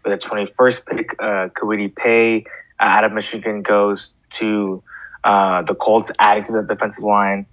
[0.03, 2.45] With the 21st pick, uh, Kwity Paye
[2.79, 4.81] uh, out of Michigan goes to
[5.23, 7.45] uh, the Colts, adding to the defensive line.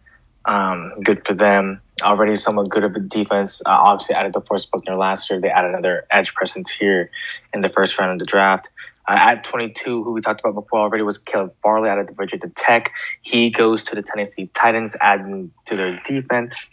[0.48, 1.80] Um, good for them.
[2.02, 3.60] Already somewhat good of a defense.
[3.66, 5.40] Uh, obviously, added DeForest Buckner last year.
[5.40, 7.10] They added another edge presence here
[7.52, 8.70] in the first round of the draft.
[9.06, 12.14] Uh, at 22, who we talked about before already was Caleb Farley out of the
[12.14, 12.92] Virginia Tech.
[13.20, 16.70] He goes to the Tennessee Titans, adding to their defense.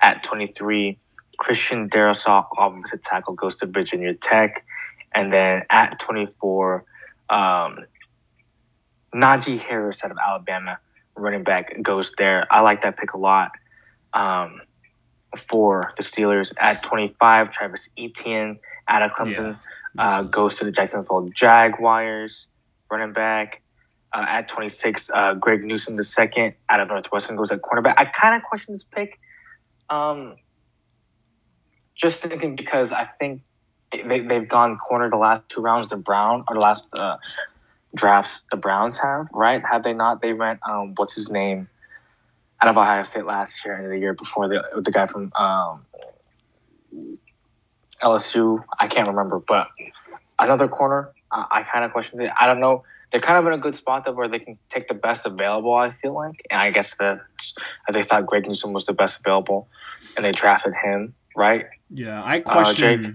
[0.00, 0.98] At 23,
[1.38, 4.64] Christian Darrisaw, offensive tackle, goes to Virginia Tech.
[5.14, 6.84] And then at 24,
[7.30, 7.78] um,
[9.14, 10.80] Najee Harris out of Alabama
[11.16, 12.46] running back goes there.
[12.50, 13.52] I like that pick a lot.
[14.12, 14.60] Um,
[15.36, 19.58] for the Steelers at 25, Travis Etienne out of Clemson
[19.94, 20.18] yeah.
[20.18, 22.48] uh, goes to the Jacksonville Jaguars
[22.90, 23.62] running back.
[24.14, 27.94] Uh, at 26, uh, Greg Newsome the second out of Northwestern goes at cornerback.
[27.96, 29.18] I kind of question this pick.
[29.88, 30.36] Um,
[31.94, 33.40] just thinking because I think
[33.90, 35.88] they, they've gone corner the last two rounds.
[35.88, 37.16] The Brown or the last uh,
[37.94, 39.62] drafts the Browns have, right?
[39.70, 40.22] Have they not?
[40.22, 41.68] They went, um, what's his name,
[42.60, 45.84] out of Ohio State last year and the year before, the, the guy from um,
[48.02, 48.62] LSU.
[48.78, 49.68] I can't remember, but
[50.38, 51.10] another corner.
[51.30, 52.30] I, I kind of questioned it.
[52.38, 52.84] I don't know.
[53.10, 55.74] They're kind of in a good spot though, where they can take the best available.
[55.74, 57.20] I feel like, and I guess that
[57.92, 59.68] they thought Greg Newsome was the best available,
[60.16, 61.14] and they drafted him.
[61.34, 61.66] right?
[61.88, 63.02] Yeah, I Uh, question.
[63.02, 63.14] Jake?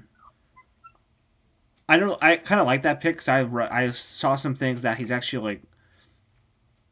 [1.89, 2.21] I don't.
[2.21, 5.43] I kind of like that pick because I I saw some things that he's actually
[5.43, 5.62] like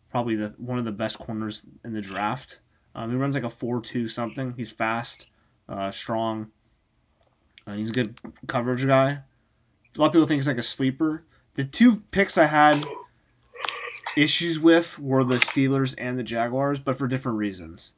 [0.10, 2.60] probably the one of the best corners in the draft.
[2.94, 4.54] Um, he runs like a four two something.
[4.56, 5.28] He's fast,
[5.68, 6.52] uh, strong,
[7.68, 9.10] and he's a good coverage guy.
[9.10, 11.26] A lot of people think he's like a sleeper.
[11.56, 12.86] The two picks I had
[14.16, 17.92] issues with were the Steelers and the Jaguars, but for different reasons.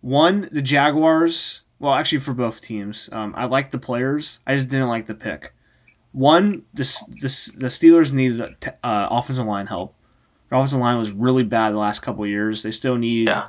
[0.00, 1.62] One, the Jaguars.
[1.78, 4.40] Well, actually, for both teams, um, I like the players.
[4.46, 5.52] I just didn't like the pick.
[6.12, 8.40] One, the the, the Steelers needed
[8.82, 9.94] uh, offensive line help.
[10.48, 12.62] Their offensive line was really bad the last couple of years.
[12.62, 13.48] They still need Yeah.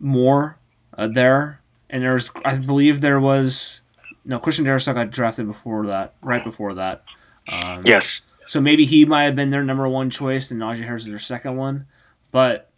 [0.00, 0.58] more
[0.96, 1.60] uh, there.
[1.90, 3.80] And there's, I believe, there was
[4.24, 7.04] no Christian Darrisaw got drafted before that, right before that.
[7.52, 8.26] Um, Yes.
[8.46, 11.18] so maybe he might have been their number one choice, and Najee Harris is their
[11.18, 11.86] second one.
[12.32, 12.70] But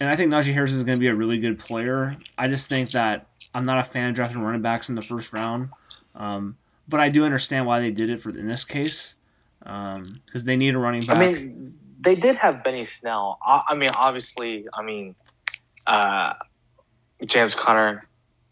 [0.00, 2.16] and I think Najee Harris is going to be a really good player.
[2.36, 5.32] I just think that I'm not a fan of drafting running backs in the first
[5.32, 5.70] round.
[6.14, 6.56] Um,
[6.88, 9.14] but I do understand why they did it for in this case
[9.60, 11.16] because they need a running back.
[11.16, 13.38] I mean, they did have Benny Snell.
[13.42, 15.14] I, I mean, obviously, I mean,
[15.86, 16.34] uh,
[17.26, 18.06] James Conner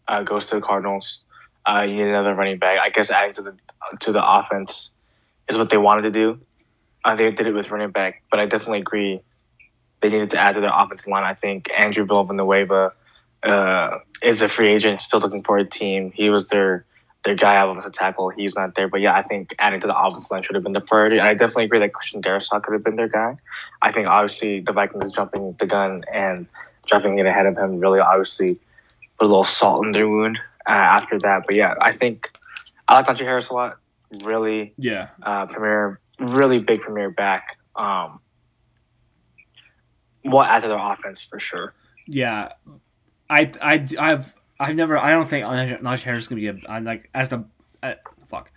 [0.07, 1.21] uh, goes to the Cardinals.
[1.67, 2.77] Uh, you need another running back.
[2.79, 3.57] I guess adding to the
[4.01, 4.93] to the offense
[5.49, 6.39] is what they wanted to do.
[7.03, 9.21] Uh, they did it with running back, but I definitely agree
[10.01, 11.23] they needed to add to their offensive line.
[11.23, 12.93] I think Andrew Villanueva
[13.43, 16.11] uh, is a free agent, still looking for a team.
[16.11, 16.85] He was their
[17.23, 18.29] their guy out to tackle.
[18.29, 20.71] He's not there, but yeah, I think adding to the offensive line should have been
[20.71, 21.17] the priority.
[21.17, 23.37] And I definitely agree that Christian Darrisaw could have been their guy.
[23.81, 26.47] I think obviously the Vikings is jumping the gun and
[26.85, 28.57] drafting it ahead of him really obviously
[29.19, 31.43] put a little salt in their wound uh, after that.
[31.45, 32.31] But yeah, I think
[32.87, 33.77] I like Najee Harris a lot.
[34.23, 37.57] Really yeah, uh, premier, really big premier back.
[37.75, 38.21] Um,
[40.29, 41.73] will add to their offense for sure.
[42.07, 42.53] yeah.
[43.29, 47.09] I I I've I've never I don't think Najee Harris is to be a like
[47.13, 47.43] as the
[47.83, 48.51] uh, fuck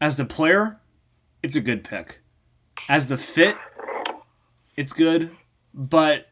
[0.00, 0.80] as the player,
[1.42, 2.20] it's a good pick.
[2.88, 3.56] As the fit,
[4.76, 5.30] it's good,
[5.72, 6.26] but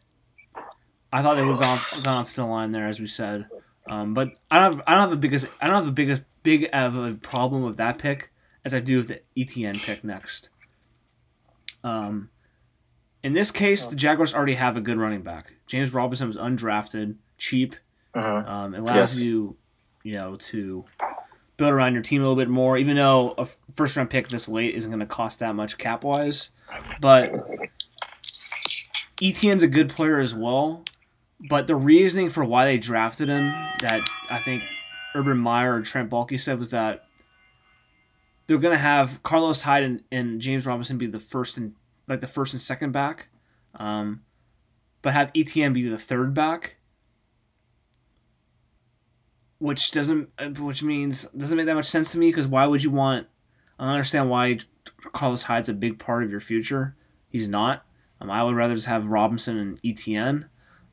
[1.13, 3.47] I thought they would have gone gone off the line there, as we said.
[3.89, 6.23] Um, but I don't have, I don't have the biggest I don't have the biggest
[6.43, 8.31] big of a problem with that pick
[8.65, 10.49] as I do with the Etienne pick next.
[11.83, 12.31] Um,
[13.23, 15.53] in this case, the Jaguars already have a good running back.
[15.67, 17.77] James Robinson was undrafted, cheap.
[18.15, 18.49] Mhm.
[18.49, 19.23] Um, it allows Yes.
[19.23, 19.57] you,
[20.03, 20.85] you know, to
[21.57, 22.77] build around your team a little bit more.
[22.77, 26.03] Even though a first round pick this late isn't going to cost that much cap
[26.05, 26.51] wise,
[27.01, 27.31] but
[29.23, 30.85] Etienne's a good player as well.
[31.49, 33.49] But the reasoning for why they drafted him,
[33.81, 34.63] that I think
[35.15, 37.05] Urban Meyer or Trent Baalke said, was that
[38.47, 41.75] they're going to have Carlos Hyde and, and James Robinson be the first and
[42.09, 43.29] like the first and second back,
[43.75, 44.23] um,
[45.03, 46.77] but have Etienne be the third back
[49.63, 52.83] which doesn't uh, which means doesn't make that much sense to me because why would
[52.83, 53.29] you want
[53.79, 54.59] I don't understand why
[55.13, 56.95] Carlos Hyde's a big part of your future.
[57.29, 57.85] He's not.
[58.21, 60.47] Um, I would rather just have Robinson and Etienne.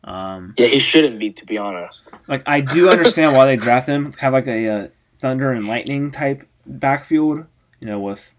[0.03, 2.13] Um, Yeah, he shouldn't be, to be honest.
[2.27, 4.87] like I do understand why they draft him, have like a, uh
[5.19, 7.45] Thunder and Lightning type backfield.
[7.79, 8.33] You know, with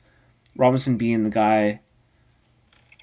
[0.57, 1.81] Robinson being the guy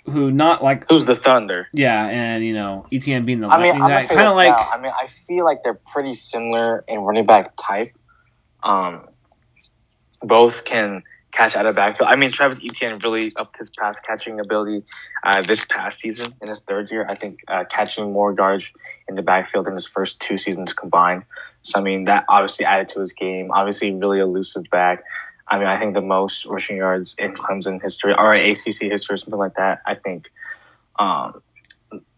[0.09, 1.67] who not like Who's the Thunder?
[1.73, 4.35] yeah, and you know Etienne being the I mean, Lightning I'm gonna say Kind of
[4.35, 4.69] like now.
[4.71, 7.89] I mean, I feel like they're pretty similar in running back type.
[8.63, 9.07] Um,
[10.21, 12.09] both can catch out of backfield.
[12.09, 14.83] I mean, Travis Etienne really upped his pass catching ability
[15.23, 17.05] uh, this past season in his third year.
[17.07, 18.71] I think uh, catching more yards
[19.07, 21.23] in the backfield in his first two seasons combined.
[21.61, 23.51] So I mean, that obviously added to his game.
[23.51, 25.03] Obviously, really elusive back.
[25.49, 29.17] I mean, I think the most rushing yards in Clemson history or ACC history or
[29.17, 29.81] something like that.
[29.85, 30.31] I think.
[30.99, 31.41] Um,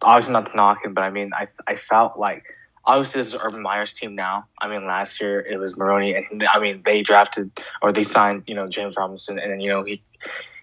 [0.01, 3.39] obviously not to knock him, but I mean, I, I felt like obviously this is
[3.41, 4.45] Urban Meyer's team now.
[4.59, 8.43] I mean, last year it was Marrone, and I mean they drafted or they signed
[8.47, 10.01] you know James Robinson, and then you know he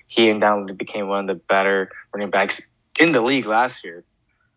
[0.08, 2.68] he undoubtedly became one of the better running backs
[3.00, 4.04] in the league last year,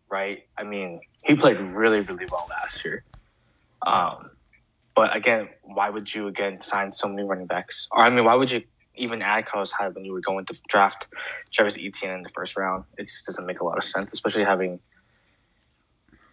[0.08, 0.46] right?
[0.56, 3.04] I mean, he played really really well last year.
[3.86, 4.30] Um,
[4.94, 7.88] but again, why would you again sign so many running backs?
[7.90, 8.62] Or I mean, why would you
[8.94, 11.08] even add Carlos Hyde when you were going to draft
[11.50, 12.84] Travis Etienne in the first round?
[12.98, 14.80] It just doesn't make a lot of sense, especially having.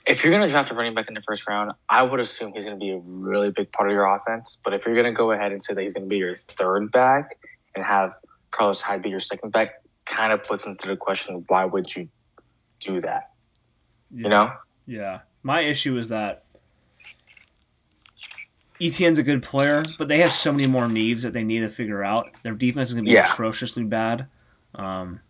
[0.05, 2.53] If you're going to draft a running back in the first round, I would assume
[2.53, 4.57] he's going to be a really big part of your offense.
[4.63, 6.33] But if you're going to go ahead and say that he's going to be your
[6.33, 7.37] third back
[7.75, 8.13] and have
[8.51, 12.07] Carlos Hyde be your second back, kind of puts into the question why would you
[12.79, 13.31] do that?
[14.13, 14.53] You know?
[14.85, 15.19] Yeah.
[15.43, 16.45] My issue is that
[18.79, 21.69] Etienne's a good player, but they have so many more needs that they need to
[21.69, 22.29] figure out.
[22.43, 23.31] Their defense is going to be Yeah.
[23.31, 24.27] atrociously bad.
[24.75, 25.21] Um,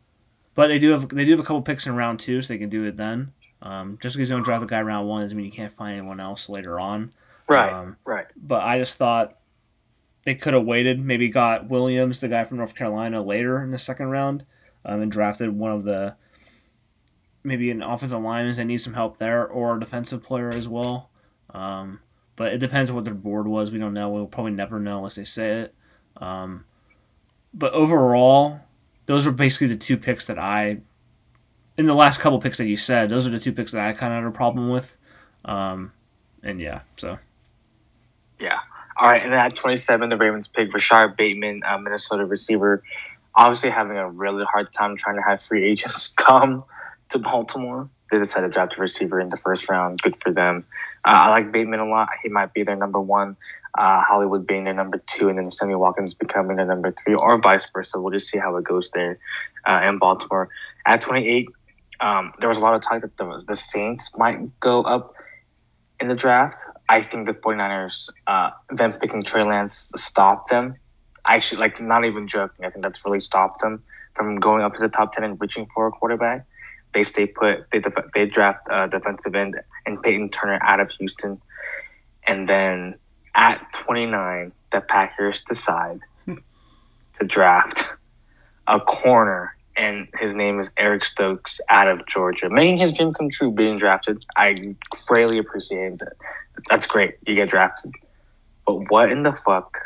[0.56, 2.58] but they do have they do have a couple picks in round two, so they
[2.58, 3.32] can do it then.
[3.62, 5.98] Um, just because you don't draft the guy round one doesn't mean you can't find
[5.98, 7.12] anyone else later on.
[7.48, 7.72] Right.
[7.72, 8.26] Um, right.
[8.36, 9.38] but I just thought
[10.26, 13.78] they could have waited, maybe got Williams, the guy from North Carolina, later in the
[13.78, 14.46] second round,
[14.84, 16.16] um, and drafted one of the
[17.44, 21.10] maybe an offensive lineman that needs some help there, or a defensive player as well.
[21.54, 22.02] Um,
[22.38, 23.72] but it depends on what their board was.
[23.72, 24.10] We don't know.
[24.10, 25.76] We'll probably never know unless they say it.
[26.16, 26.64] Um,
[27.54, 28.62] but overall,
[29.08, 30.78] those were basically the two picks that I,
[31.78, 33.92] in the last couple picks that you said, those are the two picks that I
[33.94, 34.98] kind of had a problem with.
[35.44, 35.92] Um,
[36.44, 37.18] and yeah, so.
[38.40, 38.60] Yeah.
[38.98, 39.24] All right.
[39.24, 42.84] And then at 27, the Ravens pick Rashod Bateman, Minnesota receiver.
[43.34, 46.64] Obviously, having a really hard time trying to have free agents come
[47.10, 47.90] to Baltimore.
[48.12, 50.02] They decided to draft a receiver in the first round.
[50.02, 50.66] Good for them.
[51.10, 52.10] I like Bateman a lot.
[52.22, 53.38] He might be their number one.
[53.78, 57.40] Uh, Hollywood being their number two, and then Sammy Watkins becoming their number three, or
[57.40, 58.00] vice versa.
[58.00, 59.20] We'll just see how it goes there
[59.68, 60.50] uh, in Baltimore.
[60.86, 61.50] At 28,
[62.00, 65.14] um, there was a lot of talk that the, the Saints might go up
[66.00, 66.66] in the draft.
[66.90, 70.76] I think the 49ers, uh, them picking Trey Lance, stopped them.
[71.26, 72.66] Actually, like, not even joking.
[72.66, 75.68] I think that's really stopped them from going up to the top 10 and reaching
[75.74, 76.46] for a quarterback.
[76.94, 77.70] They stay put.
[77.72, 81.42] They, def- they draft uh, defensive end and Payton Turner out of Houston.
[82.26, 82.96] And then
[83.36, 87.96] at 29, the Packers decide to draft
[88.68, 93.30] a corner and his name is Eric Stokes out of Georgia, making his dream come
[93.30, 94.24] true being drafted.
[94.36, 94.70] I
[95.08, 96.14] greatly appreciate that.
[96.70, 97.16] That's great.
[97.28, 97.92] You get drafted.
[98.66, 99.78] But what in the fuck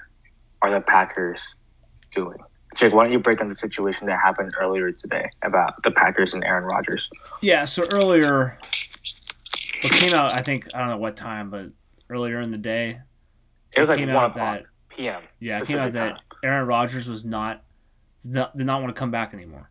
[0.62, 1.56] are the Packers
[2.12, 2.38] doing?
[2.76, 6.34] Jake, why don't you break down the situation that happened earlier today about the Packers
[6.34, 7.10] and Aaron Rodgers?
[7.42, 8.58] Yeah, so earlier,
[9.82, 11.68] what came out, I think, I don't know what time, but
[12.10, 13.00] earlier in the day,
[13.76, 15.22] it was like 1 o'clock that- p.m.
[15.40, 16.22] yeah, it came out Pacific that.
[16.44, 17.64] Aaron Rodgers was not,
[18.24, 19.70] did not, did not want to come back anymore.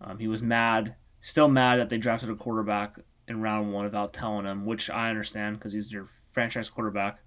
[0.00, 2.96] Um, he was mad, still mad that they drafted a quarterback
[3.28, 7.18] in round one without telling him, which I understand because he's your franchise quarterback.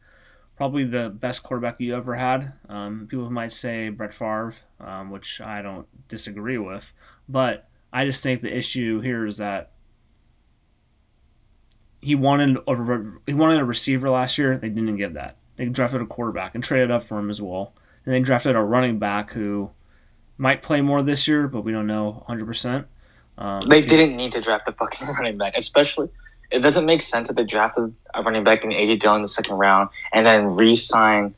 [0.58, 2.54] Probably the best quarterback you ever had.
[2.70, 6.94] Um, people might say Brett Favre, um, which I don't disagree with.
[7.28, 9.72] But I just think the issue here is that
[12.02, 14.58] he wanted a, he wanted a receiver last year.
[14.58, 15.38] They didn't give that.
[15.56, 17.74] They drafted a quarterback and traded up for him as well.
[18.06, 19.72] And they drafted a running back who
[20.38, 22.86] might play more this year, but we don't know 100%.
[23.38, 26.10] Um, They didn't need to draft a fucking running back, especially.
[26.52, 29.28] It doesn't make sense that they drafted a running back in AJ Dillon in the
[29.28, 31.36] second round and then re-sign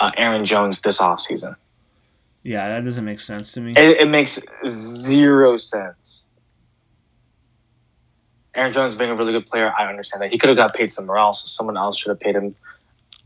[0.00, 1.56] uh, Aaron Jones this offseason.
[2.42, 3.72] Yeah, that doesn't make sense to me.
[3.72, 6.28] It, it makes zero sense.
[8.54, 10.90] Aaron Jones being a really good player, I understand that he could have got paid
[10.90, 11.48] somewhere else.
[11.50, 12.54] Someone else should have paid him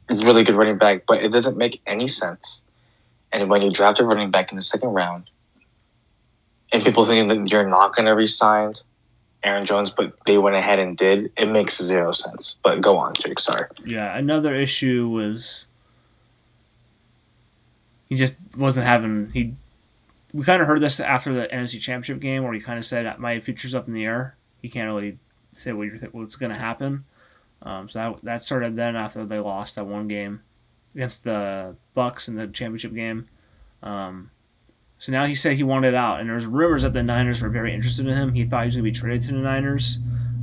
[0.09, 2.63] a really good running back, but it doesn't make any sense.
[3.33, 5.29] And when you draft a running back in the second round,
[6.73, 8.75] and people thinking that you're not going to re-sign
[9.47, 12.59] Aaron Jones, but they went ahead and did, it makes zero sense.
[12.63, 13.39] But go on, Jake.
[13.39, 13.69] Sorry.
[13.85, 15.67] Yeah, another issue was
[18.09, 19.55] he just wasn't having he.
[20.33, 23.19] We kind of heard this after the NFC Championship game, where he kind of said,
[23.19, 25.19] "My future's up in the air." He can't really
[25.55, 27.05] say what th- what's going to happen.
[27.63, 30.43] Um, so that that started then after they lost that one game
[30.95, 33.29] against the Bucks in the championship game.
[33.83, 34.31] Um,
[34.99, 37.75] so now he said he wanted out, and there's rumors that the Niners were very
[37.75, 38.33] interested in him.
[38.33, 39.99] He thought he was going to be traded to the Niners,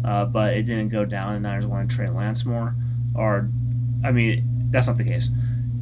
[0.06, 1.34] uh, but it didn't go down.
[1.34, 2.76] The Niners wanted to trade Lance more,
[3.16, 3.50] or
[4.04, 5.30] I mean, that's not the case.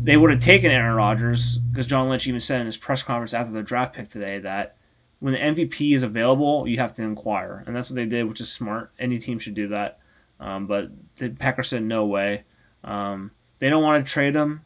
[0.04, 3.34] They would have taken Aaron Rodgers because John Lynch even said in his press conference
[3.34, 4.78] after the draft pick today that
[5.20, 8.42] when the MVP is available, you have to inquire, and that's what they did, which
[8.42, 8.92] is smart.
[8.98, 10.00] Any team should do that.
[10.40, 12.44] Um, but the Packers said no way.
[12.84, 14.66] Um, they don't want to trade him.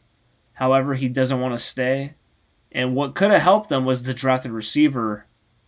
[0.54, 2.14] However, he doesn't want to stay.
[2.76, 5.24] And what could have helped them was the drafted receiver.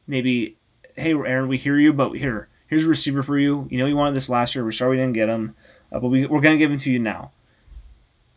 [0.06, 0.56] Maybe,
[0.94, 3.66] hey Aaron, we hear you, but here, here's a receiver for you.
[3.70, 4.62] You know you wanted this last year.
[4.62, 5.54] We're sorry we didn't get him,
[5.90, 7.32] uh, but we, we're going to give him to you now.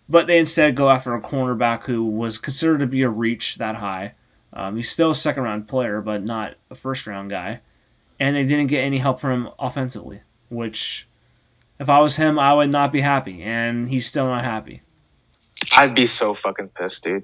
[0.08, 3.76] But they instead go after a cornerback who was considered to be a reach that
[3.76, 4.14] high.
[4.54, 7.60] Um, he's still a second round player, but not a first round guy.
[8.22, 11.08] And they didn't get any help from him offensively, which,
[11.78, 13.42] if I was him, I would not be happy.
[13.42, 14.82] And he's still not happy.
[15.76, 17.24] I'd be so fucking pissed, dude.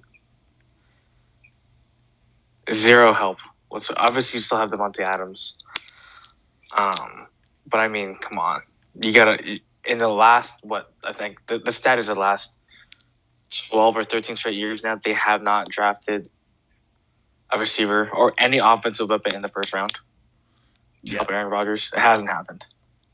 [2.71, 3.39] Zero help.
[3.69, 5.55] What's obviously you still have Davante Adams.
[6.77, 7.27] Um,
[7.65, 8.61] but I mean, come on,
[8.99, 12.59] you gotta in the last what I think the, the stat is the last
[13.49, 16.29] twelve or thirteen straight years now they have not drafted
[17.51, 19.93] a receiver or any offensive weapon in the first round.
[21.03, 21.23] Yeah.
[21.29, 22.65] Aaron Rodgers, it hasn't happened.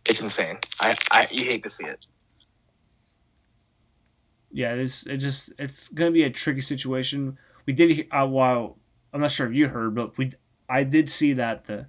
[0.10, 0.58] It's insane.
[0.82, 2.06] I, I you hate to see it.
[4.54, 7.38] yeah, this it just it's gonna be a tricky situation.
[7.66, 8.78] We did uh, while
[9.14, 10.32] I'm not sure if you heard, but we
[10.70, 11.88] I did see that the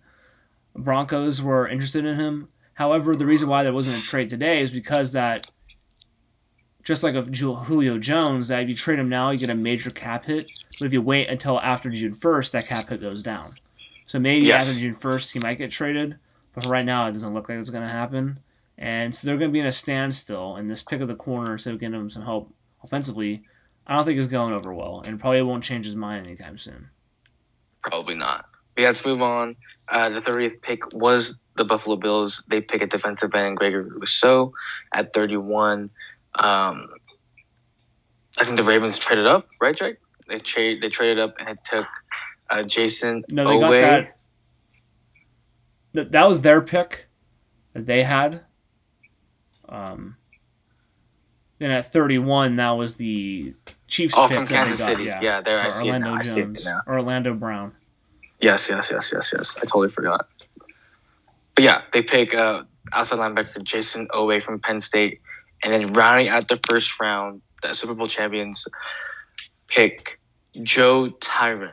[0.74, 2.48] Broncos were interested in him.
[2.74, 5.46] However, the reason why there wasn't a trade today is because that,
[6.82, 9.90] just like a Julio Jones, that if you trade him now, you get a major
[9.90, 10.44] cap hit.
[10.78, 13.46] But if you wait until after June 1st, that cap hit goes down.
[14.06, 14.68] So maybe Yes.
[14.68, 16.18] after June 1st, he might get traded.
[16.52, 18.40] But for right now, it doesn't look like it's going to happen.
[18.76, 20.56] And so they're going to be in a standstill.
[20.56, 22.52] And this pick of the corner, of getting him some help
[22.82, 23.44] offensively,
[23.86, 25.02] I don't think is going over well.
[25.06, 26.90] And probably won't change his mind anytime soon.
[27.84, 28.46] Probably not.
[28.74, 29.56] But yeah, let's move on.
[29.90, 32.42] Uh, the 30th pick was the Buffalo Bills.
[32.48, 34.52] They pick a defensive end, Gregory Rousseau,
[34.94, 35.90] at 31.
[36.36, 36.88] Um,
[38.38, 39.96] I think the Ravens traded up, right, Jake?
[40.26, 41.86] They trade they traded up and it took
[42.48, 43.60] uh, Jason No, they Owe.
[43.60, 44.16] got that.
[45.92, 47.06] That that was their pick
[47.74, 48.40] that they had.
[49.68, 50.16] Um,
[51.58, 53.54] then at 31, that was the
[53.88, 55.04] Chiefs Oh, pick from Kansas got, City.
[55.04, 56.16] yeah, Yeah, there I see it Orlando now.
[56.18, 56.80] I see it Jones now.
[56.86, 57.72] Orlando Brown.
[58.40, 59.56] Yes, yes, yes, yes, yes.
[59.56, 60.26] I totally forgot.
[61.54, 62.62] But yeah, they pick uh,
[62.92, 65.20] outside linebacker Jayson Oweh from Penn State,
[65.62, 68.66] and then rounding out the first round, the Super Bowl champions
[69.68, 70.20] pick
[70.62, 71.70] Joe Tryon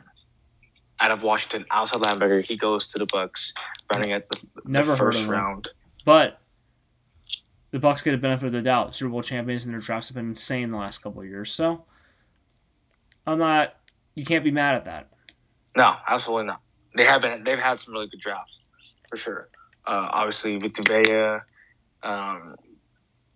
[1.00, 2.46] out of Washington, outside linebacker.
[2.46, 3.52] He goes to the Bucks,
[3.92, 5.68] rounding out the, the Never heard first round.
[6.04, 6.38] But
[7.72, 8.94] the Bucks get a benefit of the doubt.
[8.94, 11.50] Super Bowl champions and their drafts have been insane the last couple of years.
[11.52, 11.84] So
[13.26, 13.74] I'm not.
[14.14, 15.08] You can't be mad at that.
[15.76, 16.60] No, absolutely not.
[16.96, 17.44] They have been.
[17.44, 18.60] They've had some really good drafts,
[19.08, 19.48] for sure.
[19.86, 22.56] Uh, obviously, Vita Vea, um,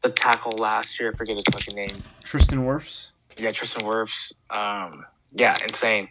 [0.03, 1.12] the tackle last year.
[1.12, 2.05] I forget his fucking name.
[2.24, 3.11] Tristan Wirfs.
[3.39, 4.32] Yeah, Tristan Wirfs.
[4.51, 6.09] Um, yeah, insane.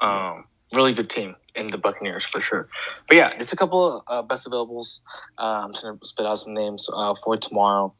[0.00, 2.68] Um, really good team in the Buccaneers for sure.
[3.08, 5.00] But yeah, just a couple of uh, best availables.
[5.38, 7.94] Uh, I'm just gonna spit out some names uh, for tomorrow.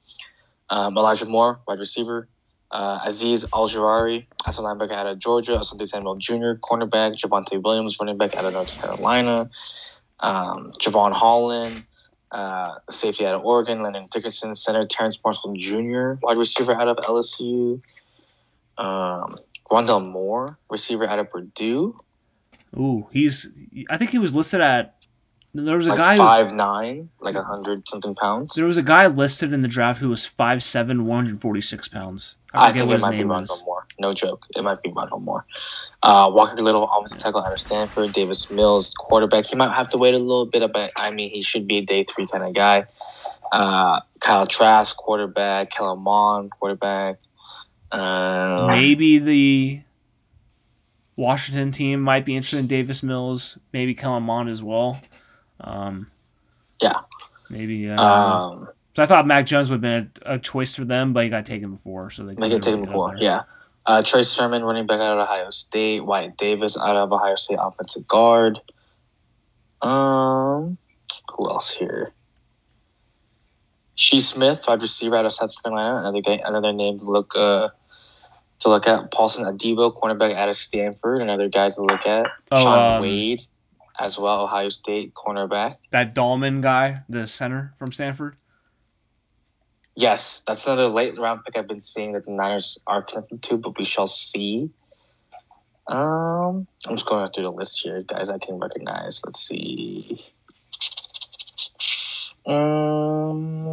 [0.70, 2.28] Um, Elijah Moore, wide receiver.
[2.70, 5.52] Uh, Azeez Ojulari, as a linebacker out of Georgia.
[5.52, 7.14] Asante Samuel Jr., cornerback.
[7.16, 9.48] Javonte Williams, running back out of North Carolina.
[10.20, 11.84] Um, Jevon Holland,
[12.30, 13.82] uh, safety out of Oregon.
[13.82, 14.86] Landon Dickerson, center.
[14.86, 17.80] Terrence Marshall Jr., wide receiver out of LSU.
[18.76, 19.38] Um,
[19.70, 21.98] Rondale Moore, receiver out of Purdue.
[22.76, 23.48] Ooh, he's.
[23.88, 24.94] I think he was listed at.
[25.54, 26.16] There was a Like guy.
[26.18, 28.52] five nine, like a hundred something pounds.
[28.54, 32.34] There was a guy listed in the draft who was 5'7", 146 pounds.
[32.54, 33.64] I, forget think it might be Rondell.
[33.64, 33.86] Moore.
[33.98, 35.44] No joke, it might be Rondale Moore.
[36.02, 38.12] Uh, Walker Little, offensive tackle out of Stanford.
[38.12, 39.46] Davis Mills, quarterback.
[39.46, 41.82] He might have to wait a little bit, but I mean, he should be a
[41.82, 42.86] day three kind of guy.
[43.52, 45.70] Uh, Kyle Trask, quarterback.
[45.70, 47.16] Kellen Mond, quarterback.
[47.90, 49.80] Um, Maybe the
[51.16, 53.58] Washington team might be interested in Davis Mills.
[53.72, 55.00] Maybe Kellen Mond as well.
[55.60, 56.10] Um,
[56.80, 57.00] Yeah.
[57.50, 57.90] Maybe.
[57.90, 58.68] Uh, um,
[58.98, 61.30] so I thought Mac Jones would have been a, a choice for them, but he
[61.30, 63.42] got taken before, so they Make couldn't it take him before, yeah.
[63.86, 66.04] Uh, Trey Sermon, running back out of Ohio State.
[66.04, 68.58] Wyatt Davis out of Ohio State, offensive guard.
[69.82, 70.78] Um,
[71.32, 72.12] who else here?
[73.94, 76.00] Shi Smith, wide receiver out of South Carolina.
[76.00, 77.68] Another guy, another name to look uh,
[78.58, 79.12] to look at.
[79.12, 81.22] Paulson Adebo, cornerback out of Stanford.
[81.22, 82.26] Another guy to look at.
[82.50, 83.42] Oh, Sean um, Wade,
[84.00, 85.76] as well, Ohio State cornerback.
[85.92, 88.34] That Dalman guy, the center from Stanford.
[89.98, 93.58] Yes, that's another late round pick I've been seeing that the Niners are connected to,
[93.58, 94.70] but we shall see.
[95.88, 98.30] Um, I'm just going through the list here, guys.
[98.30, 99.20] I can recognize.
[99.26, 100.24] Let's see.
[102.46, 103.66] Um,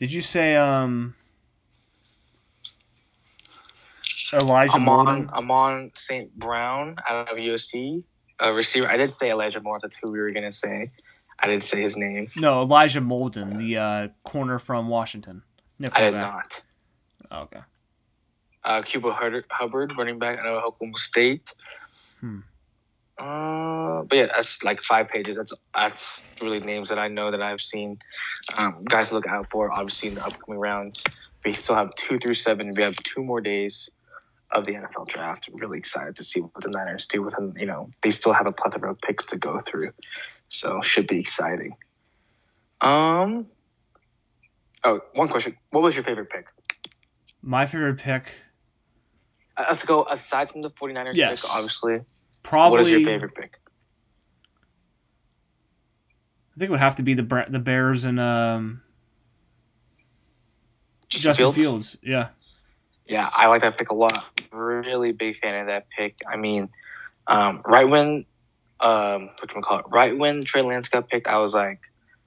[0.00, 1.14] Did you say um
[4.32, 5.30] Elijah I'm on.
[5.32, 6.36] I'm on St.
[6.36, 8.02] Brown out of USC.
[8.40, 8.88] A receiver.
[8.88, 9.78] I did say Elijah Moore.
[9.80, 10.90] That's who we were gonna say.
[11.42, 12.28] I didn't say his name.
[12.36, 15.42] No, Elijah Molden, the uh, corner from Washington.
[15.78, 16.62] Nickel I did not.
[17.30, 17.60] Oh, okay.
[18.64, 21.52] Uh, Chuba Hubbard, Hubbard, running back out of Oklahoma State.
[22.20, 22.40] Hmm.
[23.18, 25.36] Uh, but yeah, that's like five pages.
[25.36, 27.98] That's that's really names that I know that I've seen.
[28.60, 31.02] Um, guys look out for, obviously in the upcoming rounds.
[31.44, 32.70] We still have two through seven.
[32.76, 33.90] We have two more days
[34.52, 35.48] of the NFL draft.
[35.54, 37.54] Really excited to see what the Niners do with them.
[37.56, 39.92] You know, they still have a plethora of picks to go through,
[40.52, 41.74] so should be exciting.
[42.80, 43.46] Um.
[44.84, 45.56] Oh, one question.
[45.70, 46.46] What was your favorite pick?
[47.42, 48.34] My favorite pick,
[49.56, 51.42] Uh, Let's go aside from the 49ers Yes.
[51.42, 52.00] pick, obviously.
[52.42, 52.70] probably.
[52.78, 53.58] what is your favorite pick?
[56.54, 58.82] I think it would have to be the the Bears and um,
[61.08, 61.56] Justin Justin Fields?
[61.56, 61.96] Fields.
[62.02, 62.28] Yeah.
[63.06, 64.12] Yeah, I like that pick a lot.
[64.52, 66.16] Really big fan of that pick.
[66.30, 66.68] I mean,
[67.26, 68.24] um, right when
[68.82, 69.84] um, what can call it?
[69.88, 71.80] Right when Trey Lance got picked, I was like,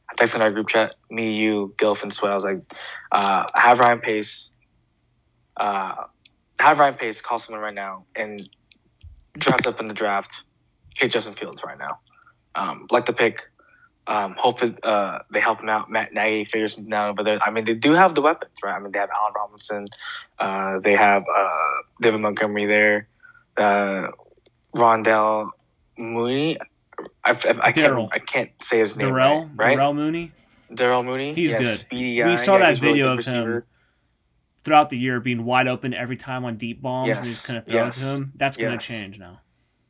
[0.09, 2.31] I texted in our group chat, me, you, Gilf, and Sweat.
[2.31, 2.61] I was like,
[3.11, 4.51] uh, have Ryan Pace,
[5.57, 5.95] uh,
[6.59, 8.47] have Ryan Pace call someone right now and
[9.33, 10.31] draft up in the draft,
[10.95, 11.99] pick Justin Fields right now.
[12.55, 13.41] Um, like the pick.
[14.07, 15.89] Um, hope that uh, they help him out.
[15.89, 17.15] Matt Nagy figures him out.
[17.15, 18.75] But I mean, they do have the weapons, right?
[18.75, 19.87] I mean, they have Allen Robinson.
[20.37, 23.07] Uh, they have uh, David Montgomery there.
[23.57, 24.09] Uh,
[24.75, 25.49] Rondell
[25.97, 26.57] Mooney.
[27.23, 28.13] I, I, I can't.
[28.13, 29.09] I can't say his name.
[29.09, 29.75] Darrell, right?
[29.75, 30.31] Darrell Mooney.
[30.73, 31.33] Darrell Mooney.
[31.33, 31.77] He's yeah, good.
[31.77, 32.29] Speedy guy.
[32.29, 33.63] We saw Yeah, that he's a really video good of him
[34.63, 37.57] throughout the year being wide open every time on deep bombs and Yes, he's kind
[37.59, 38.31] of throwing yes, to him.
[38.35, 38.85] That's going to yes.
[38.85, 39.39] change now.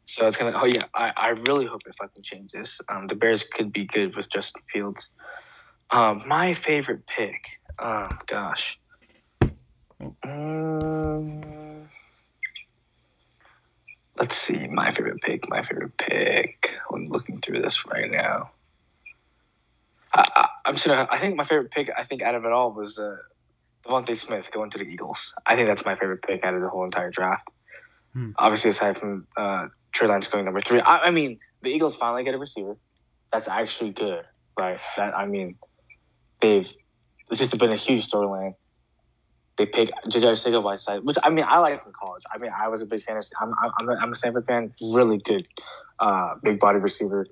[0.08, 0.56] So it's gonna.
[0.56, 2.80] Oh yeah, I, I really hope they fucking change this.
[2.90, 5.14] Um, the Bears could be good with Justin Fields.
[5.90, 7.42] Um, my favorite pick.
[7.80, 8.80] Oh gosh.
[10.24, 11.44] Um,
[14.18, 14.68] let's see.
[14.68, 15.50] My favorite pick.
[15.50, 16.72] My favorite pick.
[16.92, 18.52] I'm looking through this right now.
[20.14, 21.08] I, just gonna.
[21.10, 21.90] I think my favorite pick.
[21.96, 23.18] I think out of it all was uh,
[23.86, 25.34] DeVonta Smith going to the Eagles.
[25.46, 27.50] I think that's my favorite pick out of the whole entire draft.
[28.14, 28.32] Hmm.
[28.38, 30.80] Obviously, aside from uh, Trey Lance going number three.
[30.80, 32.78] I, I mean, the Eagles finally get a receiver.
[33.32, 34.24] That's actually good,
[34.58, 34.80] right?
[34.96, 35.58] That I mean,
[36.40, 36.70] they've
[37.30, 38.56] it's just been a huge storyline.
[39.58, 42.24] They pick JJ Arcega Whiteside, which I mean I liked in college.
[42.34, 43.26] I mean I was a big fan of.
[43.42, 44.72] I'm I'm I'm a, I'm a Stanford fan.
[44.82, 45.48] Really good,
[46.00, 47.26] uh, big body receiver.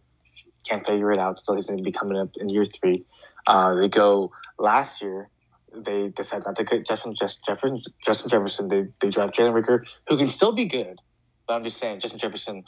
[0.67, 1.37] Can't figure it out.
[1.39, 3.03] Still, he's going to be coming up in year three.
[3.45, 5.29] Uh, they go last year.
[5.75, 7.81] They decide not to get Justin just Jefferson.
[8.05, 8.67] Justin Jefferson.
[8.69, 10.99] They they draft Jalen Reagor, who can still be good.
[11.45, 12.63] But I'm just saying, Justin Jefferson,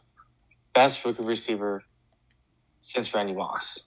[0.73, 1.83] best rookie receiver
[2.81, 3.85] since Randy Moss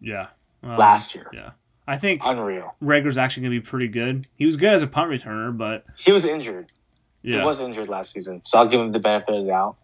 [0.00, 0.28] Yeah.
[0.62, 1.28] Last year.
[1.32, 1.50] Yeah.
[1.86, 2.74] I think Unreal.
[2.80, 4.26] Reagor's actually going to be pretty good.
[4.36, 6.70] He was good as a punt returner, but He was injured.
[7.22, 7.38] yeah.
[7.40, 9.76] He was injured last season, so I'll give him the benefit of the doubt.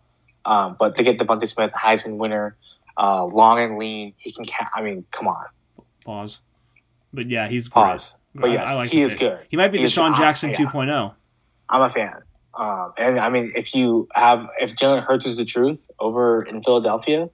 [0.45, 2.57] Um, but to get DeVonta Smith, Heisman winner,
[2.97, 4.45] uh, long and lean, he can.
[4.45, 5.45] Ca- I mean, come on,
[6.05, 6.39] Pause.
[7.13, 7.83] But yeah, he's great.
[7.83, 8.19] pause.
[8.35, 9.21] But I- yes, I like he is pick.
[9.21, 9.39] good.
[9.51, 10.57] He might be He DeSean ah, Jackson yeah.
[10.57, 11.15] 2.0.
[11.69, 12.15] I'm a fan.
[12.55, 16.63] Um, and I mean, if you have, if Jalen Hurts is the truth over in
[16.63, 17.29] Philadelphia,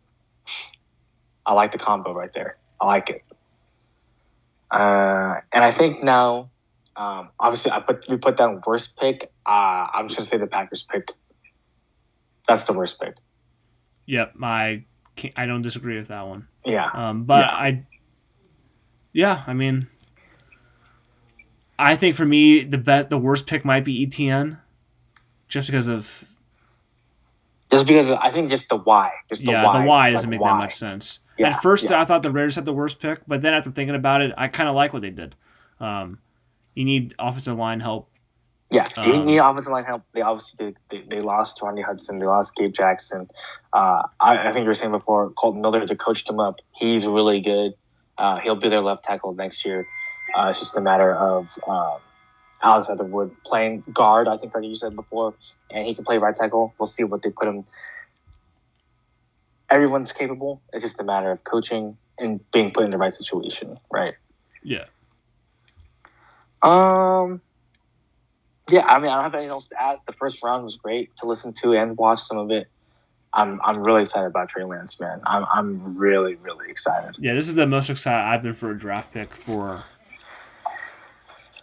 [1.46, 2.56] I like the combo right there.
[2.80, 3.22] I like it.
[4.74, 6.50] Uh, and I think now,
[6.96, 9.30] um, obviously, I put we put down worst pick.
[9.46, 11.10] Uh, I'm just gonna say the Packers pick.
[12.48, 13.14] That's the worst pick.
[14.06, 14.84] Yep, I
[15.16, 16.48] can't, I don't disagree with that one.
[16.64, 16.90] Yeah.
[16.92, 17.50] Um, but Yeah.
[17.54, 17.86] I,
[19.12, 19.86] yeah, I mean,
[21.78, 24.58] I think for me the bet the worst pick might be Etienne,
[25.48, 26.24] just because of
[27.70, 30.28] Just because of- I think just the why, just the yeah why, the why doesn't
[30.30, 30.50] make why.
[30.50, 31.20] that much sense.
[31.36, 32.00] Yeah, At first, yeah.
[32.00, 34.48] I thought the Raiders had the worst pick, but then after thinking about it, I
[34.48, 35.34] kind of like what they did.
[35.80, 36.18] Um,
[36.74, 38.08] you need offensive line help.
[38.70, 40.02] Yeah, Um, need offensive line help.
[40.12, 43.28] They obviously did, they, they lost Rodney Hudson, they lost Gabe Jackson.
[43.72, 46.60] Uh, I, I think you were saying before, Kolton Miller to coach them up.
[46.72, 47.74] He's really good.
[48.16, 49.86] Uh, he'll be their left tackle next year.
[50.36, 51.98] Uh, it's just a matter of um,
[52.62, 54.26] Alex Leatherwood playing guard.
[54.26, 55.34] I think like you said before,
[55.70, 56.74] and he can play right tackle.
[56.78, 57.64] We'll see what they put him.
[59.74, 60.62] Everyone's capable.
[60.72, 64.14] It's just a matter of coaching and being put in the right situation, right?
[64.62, 64.84] Yeah,
[66.62, 67.40] Um.
[68.70, 69.98] Yeah, I mean, I don't have anything else to add.
[70.06, 72.68] The first round was great to listen to and watch some of it.
[73.34, 75.20] I'm I'm really excited about Trey Lance, man.
[75.26, 77.16] I'm I'm really really excited.
[77.18, 77.34] yeah.
[77.34, 79.82] This is the most excited I've been for a draft pick for.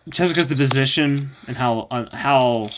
[0.09, 1.15] Just because the position
[1.47, 2.69] and how uh, how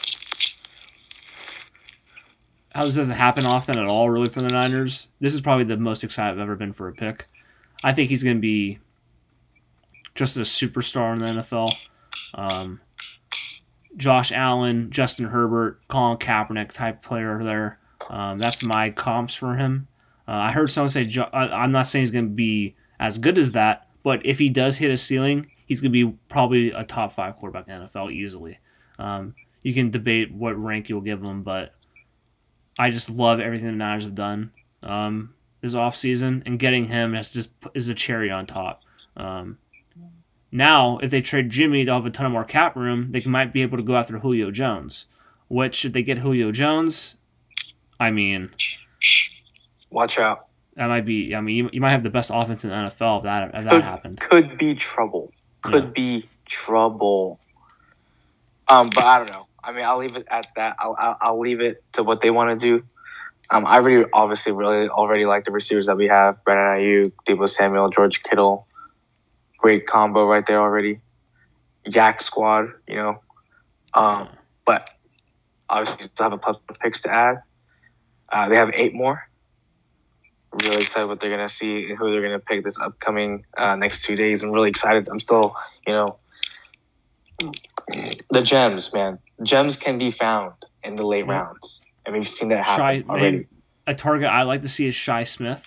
[2.74, 5.07] how this doesn't happen often at all, really, for the Niners.
[5.19, 7.26] This is probably the most excited I've ever been for a pick.
[7.84, 8.80] I think he's going to be
[10.15, 11.71] just a superstar in the NFL.
[12.34, 12.82] Um,
[13.97, 17.80] Josh Allen, Justin Herbert, Colin Kaepernick type player there.
[18.09, 19.88] Um, that's my comps for him.
[20.28, 23.17] Uh, I heard someone say, Jo- I- I'm not saying he's going to be as
[23.17, 26.71] good as that, but if he does hit a ceiling, he's going to be probably
[26.71, 28.57] a top five quarterback in the NFL easily.
[28.97, 31.71] Um, you can debate what rank you'll give him, but
[32.80, 34.51] I just love everything the Niners have done
[34.82, 38.82] um, this offseason, and getting him is just is a cherry on top.
[39.15, 39.57] Um,
[40.51, 43.11] now, if they trade Jimmy, they'll have a ton of more cap room.
[43.11, 45.05] They might be able to go after Julio Jones.
[45.49, 47.15] Which, should they get Julio Jones,
[47.99, 48.49] I mean,
[49.91, 50.47] Watch out.
[50.76, 51.36] that might be.
[51.36, 53.63] I mean, you, you might have the best offense in the NFL if that if
[53.65, 54.19] that Could, happened.
[54.19, 55.32] could be trouble.
[55.61, 55.89] Could Yeah.
[55.91, 57.39] be trouble.
[58.71, 59.47] Um, but I don't know.
[59.64, 60.76] I mean, I'll leave it at that.
[60.80, 62.86] I'll I'll, I'll leave it to what they want to do.
[63.49, 67.47] Um, I really, obviously, really already like the receivers that we have: Brandon Aiyuk, Deebo
[67.47, 68.68] Samuel, George Kittle.
[69.57, 70.99] Great combo right there already.
[71.86, 73.22] Yak squad, you know.
[73.93, 74.30] Um,
[74.66, 74.89] but
[75.70, 77.43] obviously, still have a couple of picks to add.
[78.30, 79.28] Uh, they have eight more.
[80.51, 84.03] Really excited what they're gonna see and who they're gonna pick this upcoming uh, next
[84.03, 84.43] two days.
[84.43, 85.07] I'm really excited.
[85.09, 85.55] I'm still,
[85.88, 86.18] you know,
[88.30, 89.20] the gems, man.
[89.41, 90.53] Gems can be found
[90.84, 91.31] in the late Yeah.
[91.34, 93.31] rounds, and we've seen that happen Shi, already.
[93.38, 93.47] man,
[93.88, 95.65] a target I like to see is Shi Smith.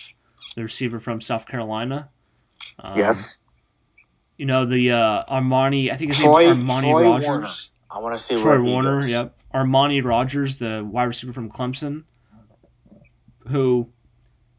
[0.55, 2.09] the receiver from South Carolina.
[2.79, 3.37] Um, yes.
[4.37, 5.91] You know the uh, Armani.
[5.91, 7.27] I think his Troy- name's Armani Troy Rogers.
[7.27, 7.47] Warner.
[7.91, 9.01] I want to see Troy Warner.
[9.01, 9.09] goes.
[9.11, 9.37] Yep.
[9.53, 12.03] Amari Rodgers, the wide receiver from Clemson,
[13.47, 13.89] who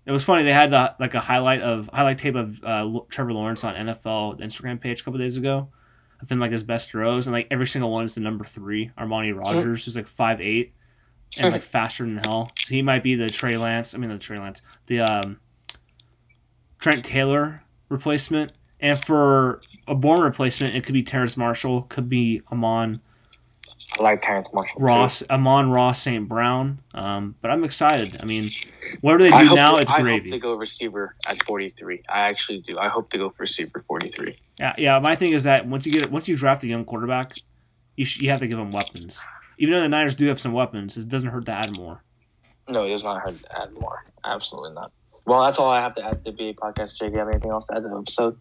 [0.06, 0.42] it was funny.
[0.44, 4.40] They had the, like a highlight of highlight tape of uh, Trevor Lawrence on NFL
[4.40, 5.68] Instagram page a couple days ago.
[6.21, 8.91] Of him like his best throws, and like every single one is the number three.
[8.99, 10.75] Amari Rodgers, who's like five eight
[11.41, 12.51] and like faster than hell.
[12.57, 13.95] So he might be the Trey Lance.
[13.95, 15.39] I mean the Trey Lance, the um,
[16.79, 18.53] Trent Taylor replacement.
[18.81, 22.97] And for a Bourne replacement, it could be Terrence Marshall, could be Amon
[24.01, 24.80] I like Terrence Marshall.
[24.80, 24.86] too.
[24.86, 26.28] Ross, Amon-Ra St.
[26.28, 26.78] Brown.
[26.94, 28.16] Um, but I'm excited.
[28.22, 28.49] I mean,
[29.01, 30.28] whatever they do hope now, it's I gravy.
[30.30, 32.03] hope they go receiver at 43.
[32.09, 32.78] I actually do.
[32.78, 34.32] I hope they go for receiver 43.
[34.61, 34.99] Yeah, yeah.
[35.03, 37.32] My thing is that once you get once you draft a young quarterback,
[37.96, 39.20] you sh- you have to give him weapons.
[39.59, 42.03] Even though the Niners do have some weapons, it doesn't hurt to add more.
[42.68, 44.05] No, it does not hurt to add more.
[44.24, 44.92] Absolutely not.
[45.26, 46.96] Well, that's all I have to add to the BA podcast.
[46.96, 48.38] Jake, you have anything else to add to the episode?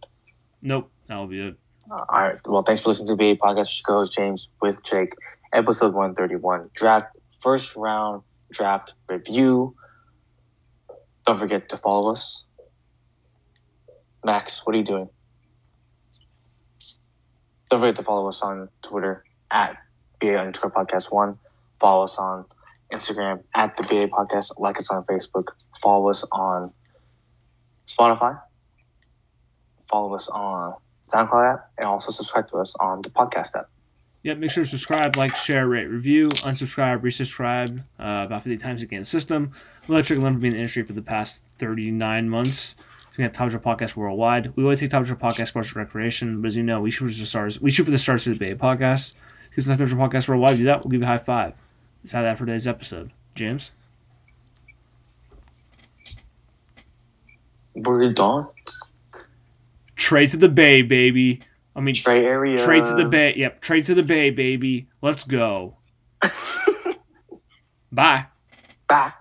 [0.62, 1.56] Nope, that will be it.
[1.90, 2.38] Uh, all right.
[2.46, 3.80] Well, thanks for listening to BA podcast.
[3.80, 5.14] your co-host James with Jake,
[5.58, 6.62] episode 131.
[6.74, 9.76] Draft first round draft review.
[11.26, 12.46] Don't forget to follow us.
[14.24, 15.10] Max, what are you doing?
[17.70, 19.78] Don't forget to follow us on Twitter at
[20.22, 21.40] BA underscore podcast one.
[21.80, 22.46] Follow us on
[22.94, 24.60] Instagram at the BA podcast.
[24.60, 25.46] Like us on Facebook.
[25.82, 26.72] Follow us on
[27.88, 28.40] Spotify.
[29.90, 30.76] Follow us on
[31.08, 33.70] SoundCloud app, and also subscribe to us on the podcast app.
[34.28, 38.82] Yeah, make sure to subscribe, like, share, rate, review, unsubscribe, resubscribe uh, about 50 times
[38.82, 39.06] again.
[39.06, 39.54] System.
[39.88, 42.76] We'll let you learn from being in the industry for the past 39 months.
[42.78, 44.54] So we got Top Draw Podcast worldwide.
[44.58, 47.06] We always take Top Draw Podcast sports and recreation, but as you know, we shoot
[47.06, 47.62] for the stars.
[47.62, 49.14] We shoot for the stars of the Bay Podcast.
[49.48, 51.56] Because Top Draw Podcast worldwide, do that, we'll give you a high five.
[52.04, 53.12] Let's have that for today's episode.
[53.34, 53.72] James?
[57.76, 58.48] We're done.
[59.96, 61.44] Trade to the Bay, baby.
[61.78, 62.58] I mean, Trey area.
[62.58, 63.36] trade to the Bay.
[63.38, 64.88] Yep, trade to the Bay, baby.
[65.02, 65.78] Let's go.
[67.92, 68.26] Bye.
[68.90, 69.14] Bye.